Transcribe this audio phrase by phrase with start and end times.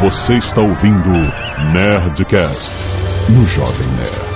[0.00, 1.10] Você está ouvindo
[1.72, 2.72] Nerdcast
[3.30, 4.28] no Jovem Nerd.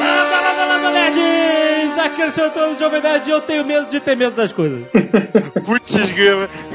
[0.00, 1.98] Landa, landa, landa, nerds!
[2.04, 4.52] Aqui o seu todo de Jovem Nerd e eu tenho medo de ter medo das
[4.52, 4.84] coisas.
[5.64, 5.94] Putz.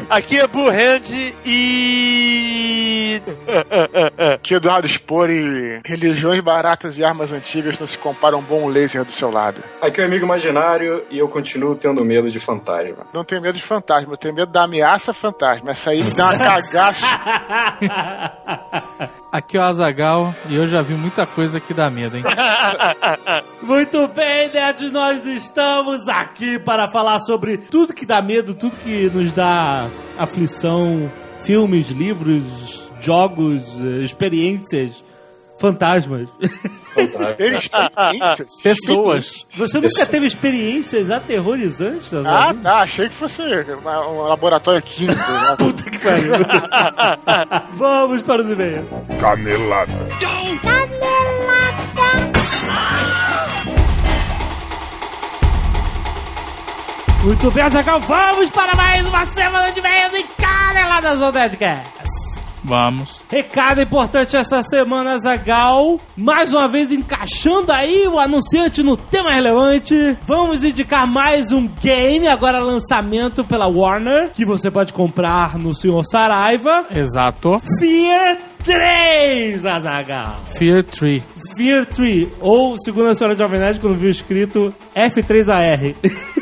[0.09, 1.03] Aqui é Burrand
[1.45, 3.21] e.
[4.41, 8.67] Que Eduardo Spor e religiões baratas e armas antigas não se comparam a um bom
[8.67, 9.63] laser do seu lado.
[9.81, 13.05] Aqui é o amigo imaginário e eu continuo tendo medo de fantasma.
[13.13, 15.71] Não tenho medo de fantasma, eu tenho medo da ameaça fantasma.
[15.71, 17.05] Essa aí me dá uma cagaça.
[19.31, 22.23] Aqui é o Azagal e eu já vi muita coisa que dá medo, hein?
[23.61, 29.07] Muito bem, nerds, nós estamos aqui para falar sobre tudo que dá medo, tudo que
[29.11, 29.87] nos dá
[30.17, 31.11] aflição,
[31.43, 35.03] filmes, livros, jogos, eh, experiências,
[35.59, 36.29] fantasmas.
[36.95, 38.55] Experiências?
[38.63, 39.45] Pessoas.
[39.51, 42.11] Você nunca teve experiências aterrorizantes?
[42.25, 42.77] Ah, tá.
[42.77, 45.19] Achei que fosse um laboratório químico.
[45.31, 45.55] né?
[45.59, 46.33] Puta que pariu.
[47.75, 48.87] Vamos para os e-mails.
[49.19, 49.91] Canelada.
[57.23, 61.98] Muito bem, Azaghal, vamos para mais uma semana de e-mails e caneladas do Nerdcast.
[62.63, 63.21] Vamos.
[63.29, 65.99] Recado importante essa semana, Zagal.
[66.15, 70.17] Mais uma vez encaixando aí o anunciante no tema relevante.
[70.23, 76.03] Vamos indicar mais um game, agora lançamento pela Warner, que você pode comprar no Senhor
[76.05, 76.85] Saraiva.
[76.93, 77.61] Exato.
[77.79, 80.39] Fear 3, Azagal.
[80.57, 81.23] Fear Tree.
[81.55, 85.95] Fear 3, ou, segundo a senhora Jovem Nerd, quando viu escrito F3AR.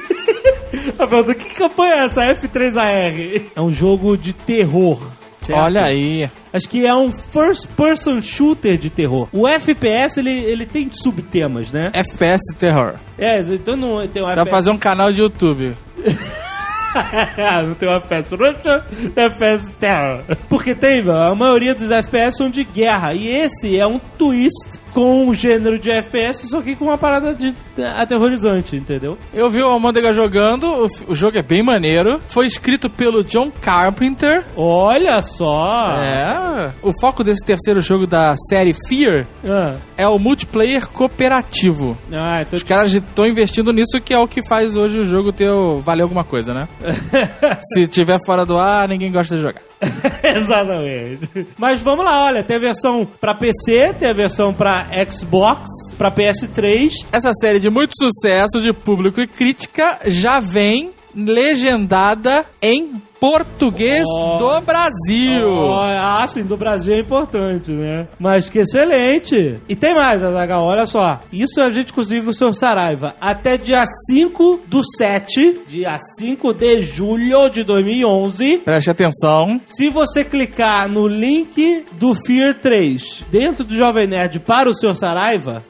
[1.00, 3.42] A pergunta, que campanha é essa, F3AR?
[3.56, 5.00] É um jogo de terror.
[5.48, 5.59] Certo?
[5.59, 6.30] Olha aí.
[6.53, 9.28] Acho que é um first person shooter de terror.
[9.34, 11.89] O FPS, ele, ele tem subtemas, né?
[11.94, 12.95] FPS Terror.
[13.17, 14.52] É, então não tem um Dá pra FPS.
[14.52, 15.76] fazer um canal de YouTube.
[17.67, 18.85] não tem um FPS Russia,
[19.16, 20.23] FPS Terror.
[20.49, 23.14] Porque tem, velho, a maioria dos FPS são de guerra.
[23.14, 27.36] E esse é um twist com o gênero de FPS, só que com uma parada
[27.36, 27.53] de
[27.95, 29.15] aterrorizante, entendeu?
[29.31, 32.20] Eu vi o Almôndega jogando, o, jogo é bem maneiro.
[32.27, 34.43] Foi escrito pelo John Carpenter.
[34.55, 35.92] Olha só!
[35.99, 36.71] É.
[36.81, 41.95] O foco desse terceiro jogo da série Fear Ah, é o multiplayer cooperativo.
[42.11, 45.31] ah então Os caras estão investindo nisso, que é o que faz hoje o jogo
[45.31, 45.47] ter
[45.83, 46.67] valer alguma coisa, né?
[47.73, 49.61] Se tiver fora do ar, ninguém gosta de jogar.
[50.23, 51.48] Exatamente.
[51.58, 56.11] Mas vamos lá, olha, tem a versão pra PC, tem a versão pra Xbox, pra
[56.11, 56.92] PS3.
[57.11, 64.38] Essa série de muito sucesso de público e crítica já vem legendada em português Oh.
[64.38, 65.48] do Brasil.
[65.50, 68.08] Oh, ah, sim, do Brasil é importante, né?
[68.20, 69.60] Mas que excelente!
[69.67, 71.20] E tem mais, Azaghal, olha só.
[71.32, 73.16] Isso a gente conseguiu com o seu Saraiva.
[73.20, 79.60] Até dia 5 do 7, dia 5 de julho de 2011, Preste atenção.
[79.66, 84.95] Se você clicar no link do Fear 3 dentro do Jovem Nerd para o seu
[84.95, 85.64] Saraiva,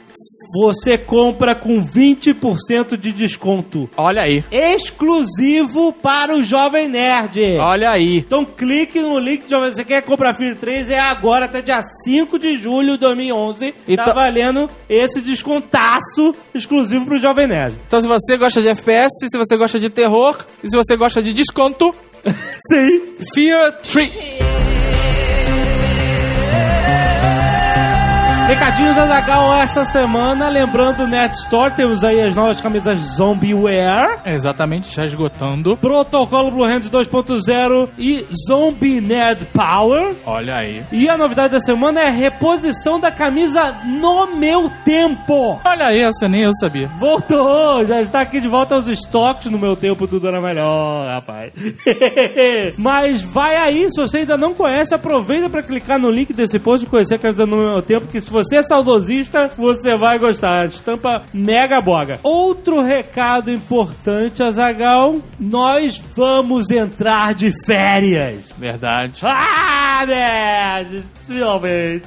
[0.60, 3.90] você compra com 20% de desconto.
[3.96, 4.44] Olha aí.
[4.52, 7.58] Exclusivo para o Jovem Nerd.
[7.60, 8.18] Olha aí.
[8.18, 10.90] Então clique no link de Jovem Você quer comprar Fear 3?
[10.90, 13.72] É agora, até dia 5 de julho de 2011.
[13.72, 17.76] Tá Então- valendo esse descontaço exclusivo pro Jovem Nerd.
[17.86, 21.22] Então, se você gosta de FPS, se você gosta de terror e se você gosta
[21.22, 21.94] de desconto,
[22.72, 23.16] Sim.
[23.34, 24.12] Fear 3.
[28.48, 34.22] Recadinhos Azagal essa semana, lembrando o Net Store, temos aí as novas camisas Zombie Wear,
[34.26, 35.76] Exatamente, já esgotando.
[35.76, 40.16] Protocolo Blue Hands 2.0 e Zombie Nerd Power.
[40.26, 40.82] Olha aí.
[40.94, 45.60] E a novidade da semana é a reposição da camisa No Meu Tempo.
[45.66, 46.88] Olha aí, essa nem eu sabia.
[46.98, 51.52] Voltou, já está aqui de volta aos estoques no meu tempo, tudo era melhor, rapaz.
[52.80, 56.86] Mas vai aí, se você ainda não conhece, aproveita para clicar no link desse post
[56.86, 60.68] e conhecer a camisa no meu tempo, que se você é saudosista, você vai gostar.
[60.68, 62.20] Estampa mega boga.
[62.22, 68.54] Outro recado importante, Azagal, nós vamos entrar de férias.
[68.56, 69.14] Verdade.
[69.24, 71.04] Ah, nerds!
[71.26, 72.06] Finalmente!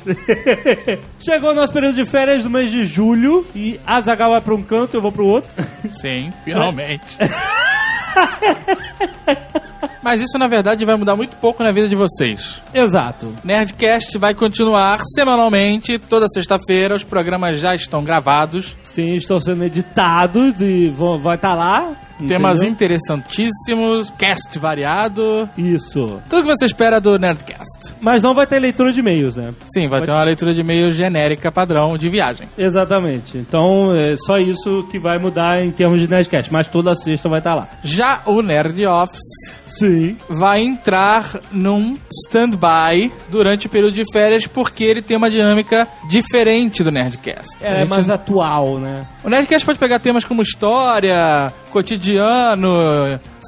[1.19, 4.55] Chegou o nosso período de férias do mês de julho e a Zagal vai pra
[4.55, 5.51] um canto, eu vou pro outro.
[5.91, 7.19] Sim, finalmente.
[10.03, 12.61] Mas isso, na verdade, vai mudar muito pouco na vida de vocês.
[12.73, 13.35] Exato.
[13.45, 16.95] Nerdcast vai continuar semanalmente, toda sexta-feira.
[16.95, 18.77] Os programas já estão gravados.
[18.83, 21.95] Sim, estão sendo editados e vão, vai estar lá.
[22.29, 25.49] Temas interessantíssimos, cast variado.
[25.57, 26.21] Isso.
[26.29, 27.95] Tudo que você espera do Nerdcast.
[28.01, 29.53] Mas não vai ter leitura de e-mails, né?
[29.73, 32.49] Sim, vai ter uma leitura de e-mail genérica padrão de viagem.
[32.57, 33.37] Exatamente.
[33.39, 36.53] Então é só isso que vai mudar em termos de Nerdcast.
[36.53, 37.69] Mas toda sexta vai estar lá.
[37.83, 40.17] Já o Nerd Office Sim.
[40.29, 41.97] vai entrar num
[42.27, 47.57] stand-by durante o período de férias porque ele tem uma dinâmica diferente do Nerdcast.
[47.61, 49.05] É gente- mais atual, né?
[49.23, 52.10] O Nerdcast pode pegar temas como história, cotidiano,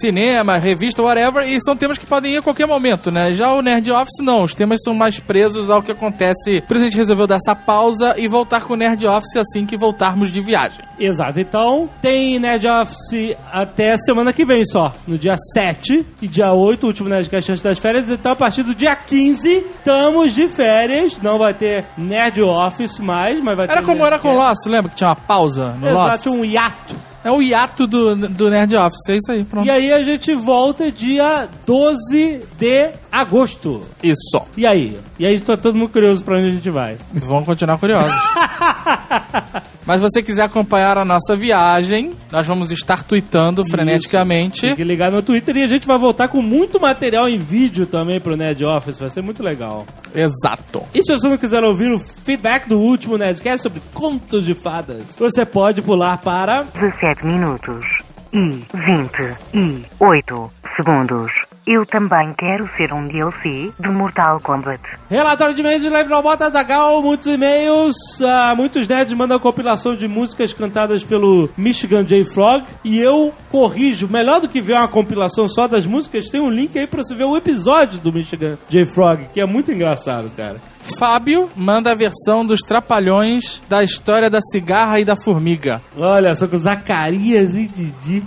[0.00, 3.32] cinema, revista, whatever, e são temas que podem ir a qualquer momento, né?
[3.34, 4.42] Já o Nerd Office, não.
[4.42, 6.62] Os temas são mais presos ao que acontece.
[6.62, 9.66] Por isso a gente resolveu dar essa pausa e voltar com o Nerd Office assim
[9.66, 10.84] que voltarmos de viagem.
[10.98, 11.40] Exato.
[11.40, 14.94] Então, tem Nerd Office até semana que vem só.
[15.06, 18.08] No dia 7 e dia 8, o último Nerdcast antes das férias.
[18.08, 21.18] Então, a partir do dia 15, estamos de férias.
[21.20, 24.48] Não vai ter Nerd Office mais, mas vai ter Era como era com Nerdcast.
[24.48, 26.14] Lost, lembra que tinha uma pausa no Lost?
[26.14, 27.11] Exato, um hiato.
[27.24, 29.66] É o hiato do, do Nerd Office, é isso aí, pronto.
[29.66, 33.82] E aí a gente volta dia 12 de agosto.
[34.02, 34.40] Isso.
[34.56, 34.98] E aí?
[35.18, 36.96] E aí tá todo mundo curioso pra onde a gente vai.
[37.12, 38.12] Vamos continuar curiosos.
[39.86, 44.60] Mas se você quiser acompanhar a nossa viagem, nós vamos estar tweetando freneticamente.
[44.62, 47.86] Tem que ligar no Twitter e a gente vai voltar com muito material em vídeo
[47.86, 48.98] também pro Nerd Office.
[48.98, 49.86] Vai ser muito legal.
[50.14, 50.82] Exato.
[50.94, 55.02] E se você não quiser ouvir o feedback do último Nerdcast sobre contos de fadas,
[55.18, 57.86] você pode pular para 17 minutos
[58.32, 61.32] e 28 segundos.
[61.64, 64.82] Eu também quero ser um DLC do Mortal Kombat.
[65.08, 67.94] Relatório de e-mails de Live Robota Zagal, muitos e-mails.
[68.20, 72.24] ah, muitos nerds mandam compilação de músicas cantadas pelo Michigan J.
[72.24, 72.64] Frog.
[72.82, 76.76] E eu corrijo, melhor do que ver uma compilação só das músicas, tem um link
[76.76, 78.84] aí pra você ver o episódio do Michigan J.
[78.84, 80.56] Frog, que é muito engraçado, cara.
[80.98, 85.80] Fábio manda a versão dos Trapalhões da história da cigarra e da formiga.
[85.96, 88.24] Olha só com Zacarias e Didi.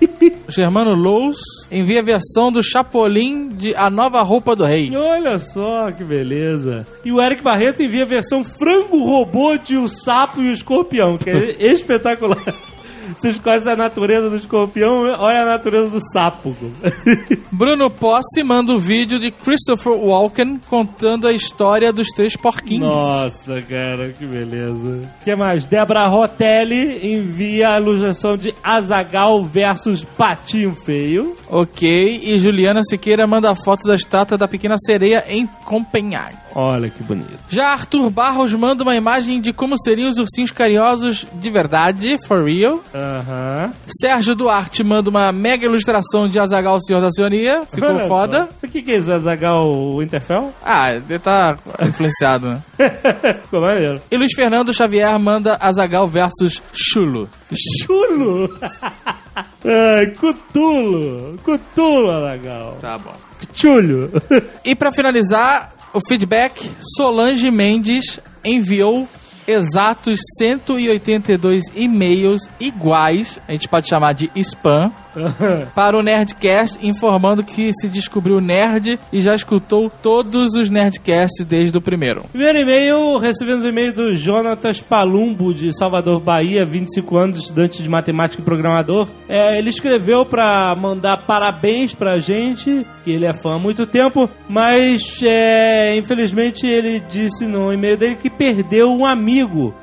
[0.48, 1.38] Germano Lous
[1.70, 4.94] envia a versão do Chapolin de A Nova Roupa do Rei.
[4.96, 6.86] Olha só que beleza.
[7.04, 11.18] E o Eric Barreto envia a versão frango robô de o sapo e o escorpião,
[11.18, 12.42] que é espetacular.
[13.16, 16.56] Vocês conhecem a natureza do escorpião, olha a natureza do sapo.
[17.50, 22.88] Bruno Possi manda o vídeo de Christopher Walken contando a história dos três porquinhos.
[22.88, 25.08] Nossa, cara, que beleza.
[25.20, 25.64] O que mais?
[25.64, 31.34] Debra Rotelli envia a ilustração de Azagal versus Patinho Feio.
[31.48, 36.36] Ok, e Juliana Siqueira manda a foto da estátua da pequena sereia em Copenhague.
[36.54, 37.38] Olha que bonito.
[37.48, 42.44] Já Arthur Barros manda uma imagem de como seriam os ursinhos carinhosos de verdade, for
[42.44, 42.82] real.
[42.98, 43.72] Aham.
[44.00, 47.62] Sérgio Duarte manda uma mega ilustração de Azagal, Senhor da Sionia.
[47.72, 48.48] Ficou Olha foda.
[48.60, 48.66] só.
[48.66, 50.52] O que, que é isso, Azagal Winterfell?
[50.64, 52.62] Ah, ele tá influenciado, né?
[53.44, 54.00] Ficou maneiro.
[54.10, 57.28] E Luiz Fernando Xavier manda Azagal versus Chulo.
[57.82, 58.50] Chulo!
[60.20, 61.38] Cutulo!
[61.44, 62.76] Cutulo, Azagal.
[62.80, 63.14] Tá bom.
[63.54, 64.10] Chulho!
[64.64, 69.08] E pra finalizar, o feedback, Solange Mendes enviou
[69.48, 74.92] exatos 182 e-mails iguais, a gente pode chamar de spam,
[75.74, 81.76] para o Nerdcast, informando que se descobriu nerd e já escutou todos os Nerdcasts desde
[81.76, 82.24] o primeiro.
[82.30, 87.88] Primeiro e-mail, recebemos um e-mail do Jonatas Palumbo, de Salvador, Bahia, 25 anos, estudante de
[87.88, 89.08] matemática e programador.
[89.28, 94.28] É, ele escreveu pra mandar parabéns pra gente, que ele é fã há muito tempo,
[94.48, 99.37] mas é, infelizmente ele disse no e-mail dele que perdeu um amigo,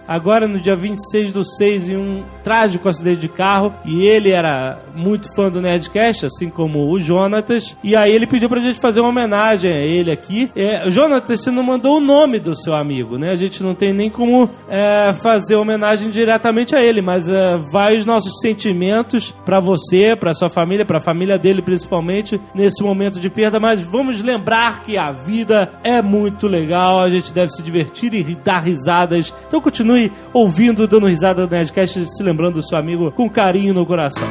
[0.08, 4.80] agora no dia 26 do 6, em um trágico acidente de carro, e ele era
[4.96, 9.00] muito fã do Nerdcast, assim como o Jonatas, e aí ele pediu pra gente fazer
[9.02, 10.52] uma homenagem a ele aqui.
[10.56, 13.32] É, Jonatas, você não mandou o nome do seu amigo, né?
[13.32, 17.98] A gente não tem nem como é, fazer homenagem diretamente a ele, mas é, vai
[17.98, 23.30] os nossos sentimentos pra você, pra sua família, pra família dele principalmente, nesse momento de
[23.30, 28.14] perda, mas vamos lembrar que a vida é muito legal, a gente deve se divertir
[28.14, 29.34] e dar risadas.
[29.48, 33.86] Então continue ouvindo, dando risada do Nerdcast, se lembrando do seu amigo com carinho no
[33.86, 34.28] coração.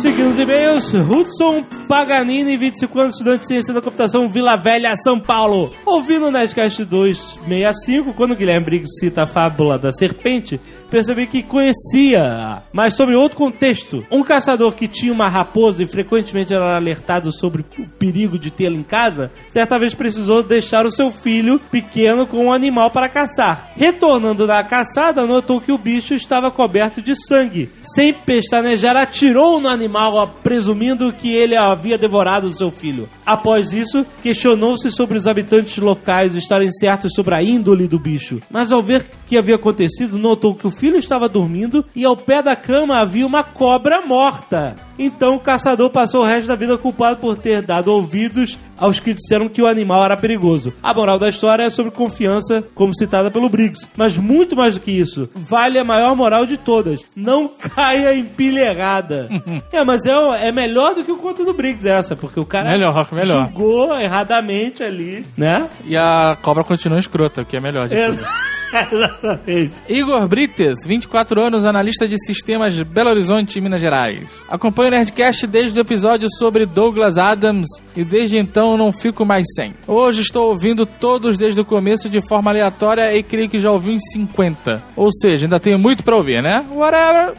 [0.00, 5.20] Seguindo os e-mails, Hudson Paganini, 25 anos, estudante de ciência da computação, Vila Velha, São
[5.20, 5.70] Paulo.
[5.84, 10.58] Ouvindo o Nerdcast 265, quando Guilherme Briggs cita a fábula da serpente,
[10.90, 14.04] percebi que conhecia, mas sobre outro contexto.
[14.10, 18.76] Um caçador que tinha uma raposa e frequentemente era alertado sobre o perigo de tê-la
[18.76, 23.72] em casa, certa vez precisou deixar o seu filho pequeno com um animal para caçar.
[23.76, 27.70] Retornando da caçada, notou que o bicho estava coberto de sangue.
[27.82, 33.08] Sem pestanejar, atirou no animal, presumindo que ele havia devorado o seu filho.
[33.24, 38.40] Após isso, questionou-se sobre os habitantes locais estarem certos sobre a índole do bicho.
[38.50, 42.42] Mas ao ver que havia acontecido, notou que o filho estava dormindo e ao pé
[42.42, 44.76] da cama havia uma cobra morta.
[44.98, 49.14] Então o caçador passou o resto da vida culpado por ter dado ouvidos aos que
[49.14, 50.72] disseram que o animal era perigoso.
[50.82, 53.88] A moral da história é sobre confiança, como citada pelo Briggs.
[53.96, 58.24] Mas muito mais do que isso, vale a maior moral de todas: não caia em
[58.24, 59.28] pilha errada.
[59.72, 62.70] é, mas é, é melhor do que o conto do Briggs essa, porque o cara
[62.70, 63.46] Melhor, melhor.
[63.46, 65.68] julgou erradamente ali, né?
[65.84, 68.24] E a cobra continua escrota, o que é melhor de tudo.
[68.90, 69.82] Exatamente.
[69.88, 74.44] Igor Brites, 24 anos, analista de sistemas Belo Horizonte, Minas Gerais.
[74.48, 79.46] Acompanho o Nerdcast desde o episódio sobre Douglas Adams e desde então não fico mais
[79.54, 79.74] sem.
[79.86, 83.90] Hoje estou ouvindo todos desde o começo de forma aleatória e creio que já ouvi
[83.92, 84.82] uns 50.
[84.96, 86.64] Ou seja, ainda tenho muito pra ouvir, né?
[86.70, 87.34] Whatever.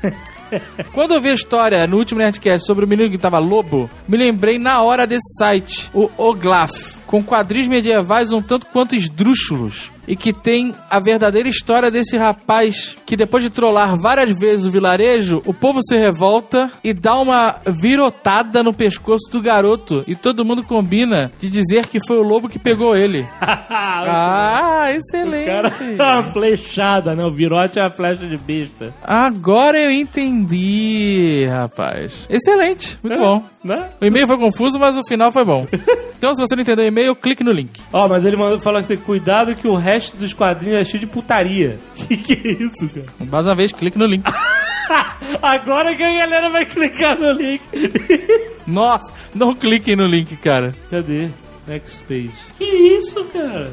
[0.92, 4.16] Quando eu vi a história no último Nerdcast sobre o menino que tava lobo, me
[4.16, 9.90] lembrei na hora desse site, o Oglaf, com quadris medievais um tanto quanto esdrúxulos.
[10.08, 14.70] E que tem a verdadeira história desse rapaz que, depois de trollar várias vezes o
[14.70, 20.02] vilarejo, o povo se revolta e dá uma virotada no pescoço do garoto.
[20.06, 23.26] E todo mundo combina de dizer que foi o lobo que pegou ele.
[23.40, 25.46] ah, excelente.
[25.46, 27.24] Cara, uma flechada, né?
[27.24, 28.94] O virote é a flecha de besta.
[29.02, 32.26] Agora eu entendi, rapaz.
[32.30, 33.44] Excelente, muito bom.
[33.62, 33.90] Né?
[34.00, 35.66] O e-mail foi confuso, mas o final foi bom.
[36.18, 37.80] Então, se você não entendeu o e-mail, clique no link.
[37.92, 41.00] Ó, mas ele mandou falar que tem cuidado que o resto dos quadrinhos é cheio
[41.00, 41.78] de putaria.
[41.94, 43.06] Que que é isso, cara?
[43.30, 44.24] Mais uma vez, clique no link.
[45.42, 47.62] Agora que a galera vai clicar no link.
[48.66, 50.74] Nossa, não cliquem no link, cara.
[50.90, 51.28] Cadê?
[51.66, 52.32] Next page.
[52.56, 53.70] Que isso, cara?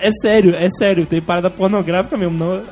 [0.00, 2.62] É sério, é sério, tem parada pornográfica mesmo, não.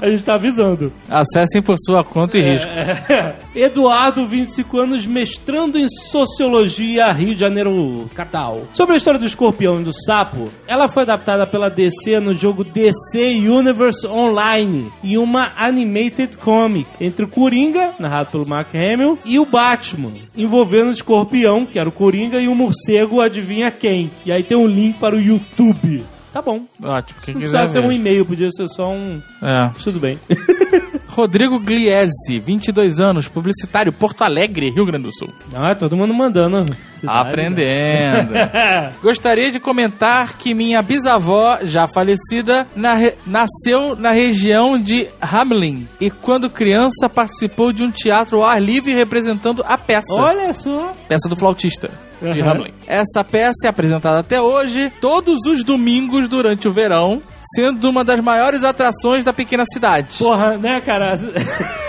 [0.00, 0.92] A gente tá avisando.
[1.08, 2.70] Acessem por sua conta e risco.
[2.70, 3.36] É.
[3.54, 8.62] Eduardo, 25 anos, mestrando em Sociologia, Rio de Janeiro, capital.
[8.72, 12.64] Sobre a história do escorpião e do sapo, ela foi adaptada pela DC no jogo
[12.64, 13.18] DC
[13.48, 19.46] Universe Online e uma animated comic entre o Coringa, narrado pelo Mark Hamill, e o
[19.46, 24.10] Batman, envolvendo o escorpião, que era o Coringa, e o morcego, adivinha quem.
[24.24, 26.04] E aí tem um link para o YouTube.
[26.32, 26.62] Tá bom.
[26.82, 29.20] Ótimo, quem Não precisava ser um e-mail, podia ser só um.
[29.42, 29.70] É.
[29.82, 30.18] Tudo bem.
[31.08, 35.28] Rodrigo Gliese, 22 anos, publicitário, Porto Alegre, Rio Grande do Sul.
[35.52, 36.64] Ah, todo mundo mandando.
[36.92, 38.30] Cidade, Aprendendo.
[38.30, 38.92] né?
[39.02, 45.88] Gostaria de comentar que minha bisavó, já falecida, na re- nasceu na região de Hamelin
[46.00, 50.14] e, quando criança, participou de um teatro ao ar livre representando a peça.
[50.14, 50.92] Olha só.
[51.08, 51.90] Peça do flautista.
[52.20, 52.72] De.
[52.86, 57.22] Essa peça é apresentada até hoje, todos os domingos durante o verão,
[57.54, 60.18] sendo uma das maiores atrações da pequena cidade.
[60.18, 61.16] Porra, né, cara?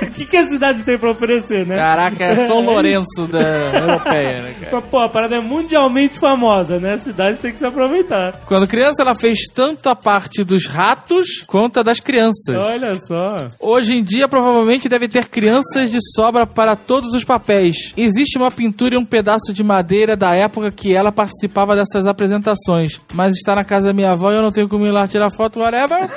[0.02, 1.76] O que, que a cidade tem pra oferecer, né?
[1.76, 4.82] Caraca, é São Lourenço da europeia, né, cara?
[4.82, 6.94] Pô, a parada é mundialmente famosa, né?
[6.94, 8.42] A cidade tem que se aproveitar.
[8.46, 12.56] Quando criança, ela fez tanto a parte dos ratos quanto a das crianças.
[12.56, 13.50] Olha só.
[13.60, 17.94] Hoje em dia, provavelmente deve ter crianças de sobra para todos os papéis.
[17.96, 23.00] Existe uma pintura e um pedaço de madeira da época que ela participava dessas apresentações.
[23.14, 25.30] Mas está na casa da minha avó e eu não tenho como ir lá tirar
[25.30, 26.10] foto, whatever.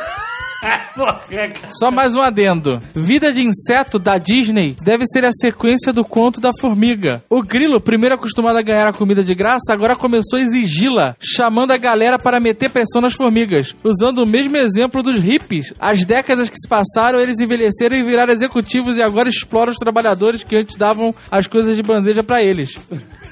[0.95, 1.69] Porra, cara.
[1.71, 2.81] Só mais um adendo.
[2.95, 7.23] Vida de inseto da Disney deve ser a sequência do conto da formiga.
[7.29, 11.73] O grilo, primeiro acostumado a ganhar a comida de graça, agora começou a exigi-la, chamando
[11.73, 13.75] a galera para meter pressão nas formigas.
[13.85, 15.75] Usando o mesmo exemplo dos hippies.
[15.79, 20.43] As décadas que se passaram, eles envelheceram e viraram executivos e agora exploram os trabalhadores
[20.43, 22.79] que antes davam as coisas de bandeja para eles.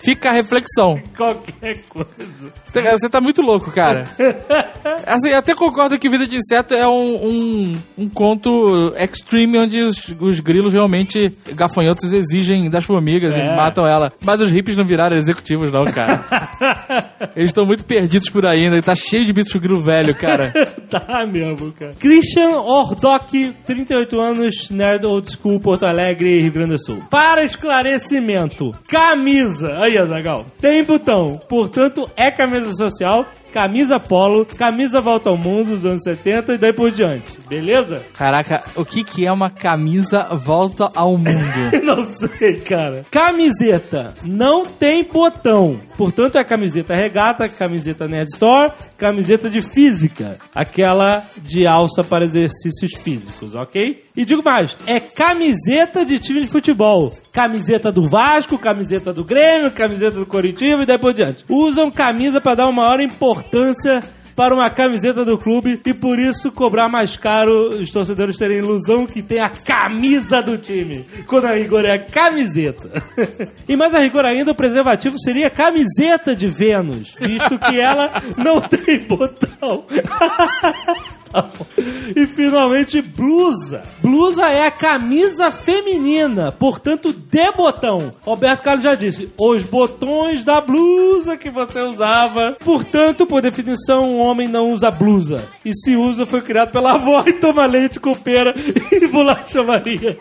[0.03, 1.01] Fica a reflexão.
[1.17, 2.53] Qualquer coisa.
[2.73, 4.05] Você tá muito louco, cara.
[5.07, 9.81] Assim, eu até concordo que Vida de Inseto é um, um, um conto extreme onde
[9.81, 13.45] os, os grilos realmente gafanhotos exigem das formigas É.
[13.53, 14.13] e matam ela.
[14.25, 16.25] Mas os hippies não viraram executivos, não, cara.
[17.37, 18.83] Eles estão muito perdidos por aí ainda.
[18.83, 20.53] Tá cheio de bicho grilo velho, cara.
[20.93, 21.95] Tá mesmo, cara.
[21.99, 27.03] Christian Ordock, 38 anos, nerd old school, Porto Alegre, Rio Grande do Sul.
[27.09, 29.79] Para esclarecimento, camisa.
[29.79, 30.45] Aí, Azagal.
[30.61, 33.27] Tem botão, portanto é camisa social.
[33.53, 37.39] Camisa polo, camisa volta ao mundo dos anos 70 e daí por diante.
[37.47, 38.01] Beleza?
[38.17, 41.29] Caraca, o que que é uma camisa volta ao mundo?
[41.85, 43.05] Não sei, cara.
[43.11, 45.79] Camiseta não tem botão.
[45.97, 50.39] Portanto, é camiseta regata, camiseta Nerd Store, camiseta de física.
[50.55, 54.05] Aquela de alça para exercícios físicos, ok?
[54.15, 57.17] E digo mais, é camiseta de time de futebol.
[57.33, 61.45] Camiseta do Vasco, camiseta do Grêmio, camiseta do Coritiba e daí por diante.
[61.49, 64.03] Usam camisa para dar uma maior importância
[64.37, 69.07] para uma camiseta do clube e por isso cobrar mais caro os torcedores terem ilusão
[69.07, 72.91] que tem a camisa do time, quando a rigor é a camiseta.
[73.69, 78.61] e mais a rigor ainda, o preservativo seria camiseta de Vênus, visto que ela não
[78.61, 79.85] tem botão.
[82.15, 83.83] E finalmente, blusa.
[84.03, 88.13] Blusa é a camisa feminina, portanto, de botão.
[88.23, 92.57] Roberto Carlos já disse, os botões da blusa que você usava.
[92.63, 95.45] Portanto, por definição, um homem não usa blusa.
[95.65, 98.55] E se usa, foi criado pela avó e toma leite com pera
[98.93, 100.19] e bolacha Maria.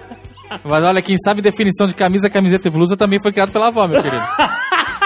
[0.63, 3.87] Mas olha, quem sabe definição de camisa, camiseta e blusa também foi criado pela avó,
[3.87, 4.23] meu querido.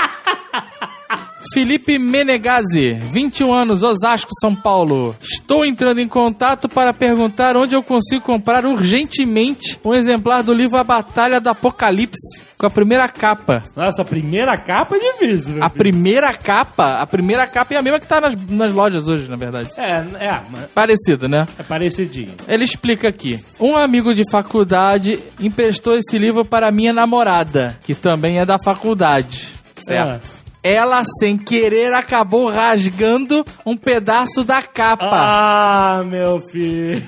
[1.54, 5.16] Felipe Menegazzi, 21 anos, Osasco, São Paulo.
[5.22, 10.78] Estou entrando em contato para perguntar onde eu consigo comprar urgentemente um exemplar do livro
[10.78, 13.64] A Batalha do Apocalipse, com a primeira capa.
[13.76, 15.64] Nossa, a primeira capa é difícil?
[15.64, 19.30] A primeira capa, a primeira capa é a mesma que tá nas, nas lojas hoje,
[19.30, 19.70] na verdade.
[19.78, 21.48] É, é, mas Parecido, né?
[21.60, 22.34] é parecidinho.
[22.48, 23.40] Ele explica aqui.
[23.60, 29.48] Um amigo de faculdade emprestou esse livro para minha namorada, que também é da faculdade.
[29.86, 30.45] Certo.
[30.68, 35.06] Ela, sem querer, acabou rasgando um pedaço da capa.
[35.12, 37.04] Ah, meu filho.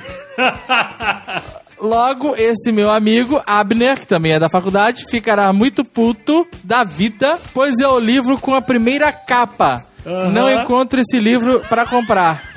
[1.82, 7.40] Logo, esse meu amigo, Abner, que também é da faculdade, ficará muito puto da vida,
[7.52, 9.84] pois é o livro com a primeira capa.
[10.06, 10.30] Aham.
[10.30, 12.57] Não encontro esse livro para comprar.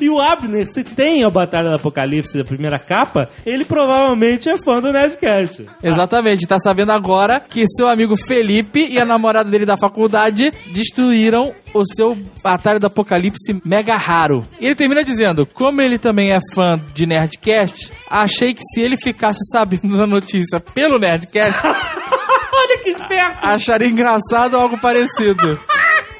[0.00, 4.56] E o Abner, se tem a Batalha do Apocalipse da primeira capa, ele provavelmente é
[4.56, 5.66] fã do Nerdcast.
[5.82, 11.52] Exatamente, tá sabendo agora que seu amigo Felipe e a namorada dele da faculdade destruíram
[11.74, 14.46] o seu Batalha do Apocalipse mega raro.
[14.60, 18.96] E ele termina dizendo: Como ele também é fã de Nerdcast, achei que se ele
[18.96, 21.60] ficasse sabendo da notícia pelo Nerdcast,
[22.52, 23.38] Olha que esperto.
[23.42, 25.58] acharia engraçado algo parecido.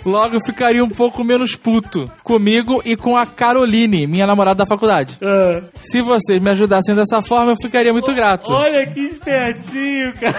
[0.04, 5.19] Logo ficaria um pouco menos puto comigo e com a Caroline, minha namorada da faculdade.
[5.23, 8.52] Ah, Se vocês me ajudassem dessa forma, eu ficaria muito grato.
[8.52, 10.35] olha que espertinho, cara.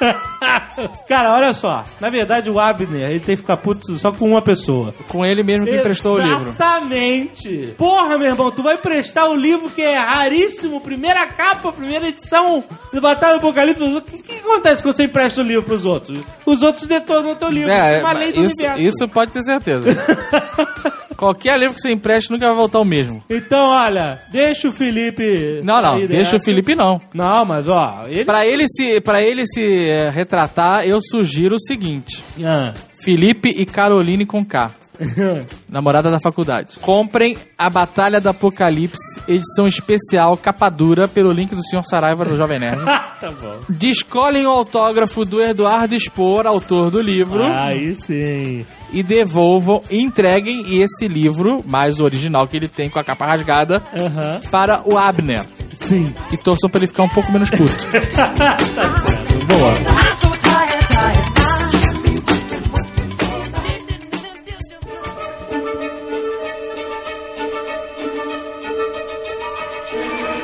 [1.08, 1.84] Cara, olha só.
[2.00, 4.94] Na verdade, o Abner, ele tem que ficar puto só com uma pessoa.
[5.08, 6.50] Com ele mesmo que emprestou o livro.
[6.50, 7.74] Exatamente.
[7.76, 12.64] Porra, meu irmão, tu vai prestar o livro que é raríssimo, primeira capa, primeira edição
[12.92, 13.82] do Batalha do Apocalipse.
[13.82, 16.20] O que, que acontece quando você empresta o livro pros outros?
[16.44, 17.70] Os outros detonam o teu livro.
[17.70, 18.82] Isso é uma lei do isso, universo.
[18.82, 19.90] isso pode ter certeza.
[21.16, 23.22] Qualquer livro que você empreste nunca vai voltar o mesmo.
[23.28, 25.60] Então, olha, deixa o Felipe.
[25.62, 26.40] Não, não, deixa o dessa.
[26.40, 27.00] Felipe não.
[27.12, 28.24] Não, mas ó, ele.
[28.24, 32.72] Pra ele se, pra ele se eh, retratar, eu sugiro o seguinte: Ah.
[33.02, 34.70] Felipe e Caroline com K.
[35.68, 36.78] Namorada da faculdade.
[36.80, 41.84] Comprem a Batalha do Apocalipse, edição especial, capa dura, pelo link do Sr.
[41.84, 42.84] Saraiva do Jovem Nerd.
[43.20, 43.58] tá bom.
[43.68, 47.42] Descolhem o autógrafo do Eduardo Spor, autor do livro.
[47.44, 48.64] Aí sim.
[48.94, 53.26] E devolvam e entreguem esse livro, mais o original que ele tem com a capa
[53.26, 53.82] rasgada,
[54.50, 55.44] para o Abner.
[55.76, 56.14] Sim.
[56.32, 57.64] E torçam para ele ficar um pouco menos puto.
[59.46, 59.74] Boa.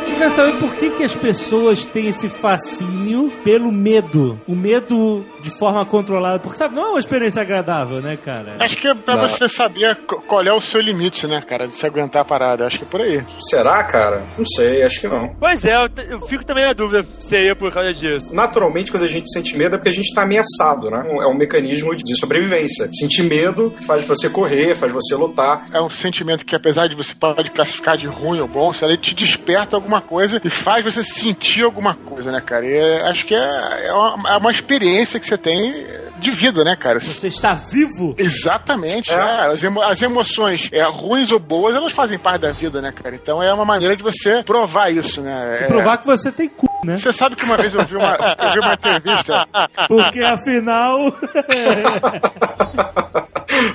[0.09, 4.39] Eu quero saber por que, que as pessoas têm esse fascínio pelo medo.
[4.47, 6.39] O medo de forma controlada.
[6.39, 8.57] Porque, sabe, não é uma experiência agradável, né, cara?
[8.61, 9.27] Acho que é pra Não.
[9.27, 12.67] você saber qual é o seu limite, né, cara, de se aguentar a parada.
[12.67, 13.25] Acho que é por aí.
[13.49, 14.23] Será, cara?
[14.37, 15.35] Não sei, acho que não.
[15.39, 15.75] Pois é,
[16.09, 18.35] eu, fico também na dúvida se seria por causa disso.
[18.35, 21.05] Naturalmente, quando a gente sente medo é porque a gente tá ameaçado, né?
[21.23, 22.89] É um mecanismo de sobrevivência.
[22.93, 25.67] Sentir medo faz você correr, faz você lutar.
[25.73, 29.15] É um sentimento que, apesar de você pode classificar de ruim ou bom, ele te
[29.15, 32.67] desperta alguma coisa e faz você sentir alguma coisa, né, cara?
[32.67, 35.87] E é- acho que é, é, uma, é uma experiência que você tem
[36.19, 36.99] de vida, né, cara?
[37.01, 38.15] Você está vivo?
[38.19, 39.15] Exatamente, É.
[39.15, 39.53] é.
[39.53, 43.15] As, emo- as emoções, é, ruins ou boas, elas fazem parte da vida, né, cara?
[43.15, 45.61] Então é uma maneira de você provar isso, né?
[45.63, 46.97] É- Provar que você tem cu, né?
[46.97, 49.47] Você sabe que uma vez eu vi uma, eu vi uma entrevista.
[49.89, 50.99] Porque afinal.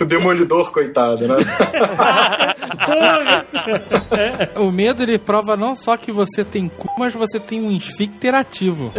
[0.01, 1.35] o demolidor, coitado, né?
[4.57, 8.33] o medo ele prova não só que você tem cu, mas você tem um esfíncter
[8.35, 8.91] ativo.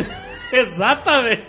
[0.67, 1.47] Exatamente.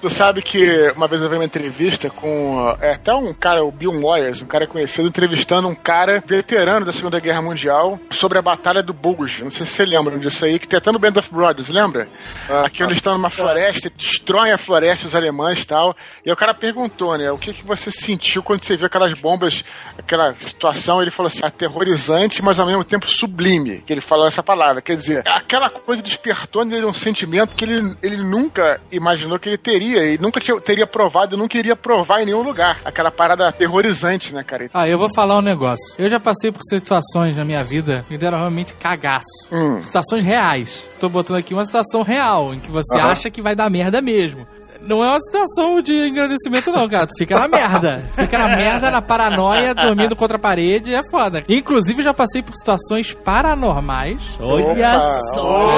[0.00, 3.70] Tu sabe que uma vez eu vi uma entrevista com é, até um cara, o
[3.70, 8.42] Bill Moyers, um cara conhecido, entrevistando um cara veterano da Segunda Guerra Mundial sobre a
[8.42, 9.42] Batalha do Bulge.
[9.42, 12.08] Não sei se você lembra disso aí, que tem até no Band of Brothers, lembra?
[12.48, 15.96] Ah, Aqui onde estão numa floresta, destroem a floresta os alemães e tal.
[16.24, 19.64] E o cara perguntou, né, o que, que você sentiu quando você viu aquelas bombas,
[19.98, 21.00] aquela situação?
[21.00, 24.82] Ele falou assim, aterrorizante, mas ao mesmo tempo sublime, que ele falou essa palavra.
[24.82, 29.58] Quer dizer, aquela coisa despertou nele um sentimento que ele, ele nunca imaginou que ele
[29.58, 32.78] teria, e nunca tinha- teria provado, nunca iria provar em nenhum lugar.
[32.84, 34.68] Aquela parada aterrorizante, né, cara?
[34.74, 35.94] Ah, eu vou falar um negócio.
[35.98, 39.48] Eu já passei por situações na minha vida que deram realmente cagaço.
[39.52, 39.82] Hum.
[39.84, 40.88] Situações reais.
[40.98, 43.10] Tô botando aqui uma situação real, em que você Aham.
[43.10, 44.46] acha que vai dar merda mesmo.
[44.82, 47.06] Não é uma situação de engrandecimento, não, cara.
[47.06, 48.04] Tu fica na merda.
[48.14, 51.44] Fica na merda, na paranoia, dormindo contra a parede, é foda.
[51.48, 54.66] Inclusive, já passei por situações paranormais Olha
[54.96, 55.70] Opa, só!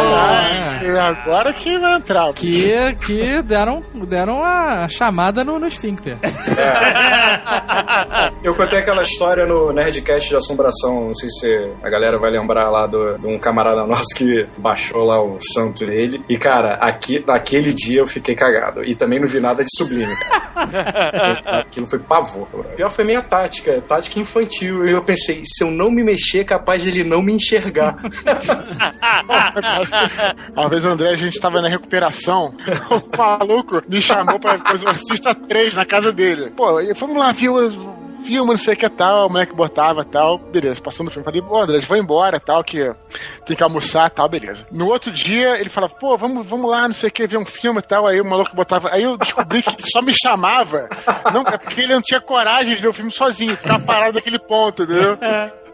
[0.85, 2.33] e agora que vai entrar.
[2.33, 6.17] que, que deram, deram a chamada no, no esfíncter.
[8.43, 12.71] Eu contei aquela história no Nerdcast de assombração, não sei se a galera vai lembrar
[12.71, 16.23] lá do- de um camarada nosso que baixou lá o santo nele.
[16.29, 18.85] E, cara, aqui, naquele dia eu fiquei cagado.
[18.85, 21.41] E também não vi nada de sublime, cara.
[21.61, 22.47] Aquilo foi pavor.
[22.51, 22.65] bro.
[22.77, 24.87] Pior foi minha tática, tática infantil.
[24.87, 27.97] E eu pensei, se eu não me mexer, é capaz de ele não me enxergar.
[30.55, 32.55] Uma vez o André, a gente tava na recuperação,
[32.91, 36.51] o maluco me chamou pra Exorcista 3 na casa dele.
[36.51, 37.55] Pô, e vamos lá, viu?
[38.25, 41.25] Filme, não sei o que tal, o moleque botava tal, beleza, passando o filme.
[41.25, 42.91] Falei, pô, André, vou embora tal, que
[43.45, 44.67] tem que almoçar tal, beleza.
[44.71, 47.45] No outro dia, ele falava, pô, vamos, vamos lá, não sei o que, ver um
[47.45, 48.07] filme e tal.
[48.07, 48.91] Aí o maluco botava.
[48.93, 50.89] Aí eu descobri que ele só me chamava.
[51.33, 54.39] Não, é porque ele não tinha coragem de ver o filme sozinho, ficar parado naquele
[54.39, 55.19] ponto, entendeu?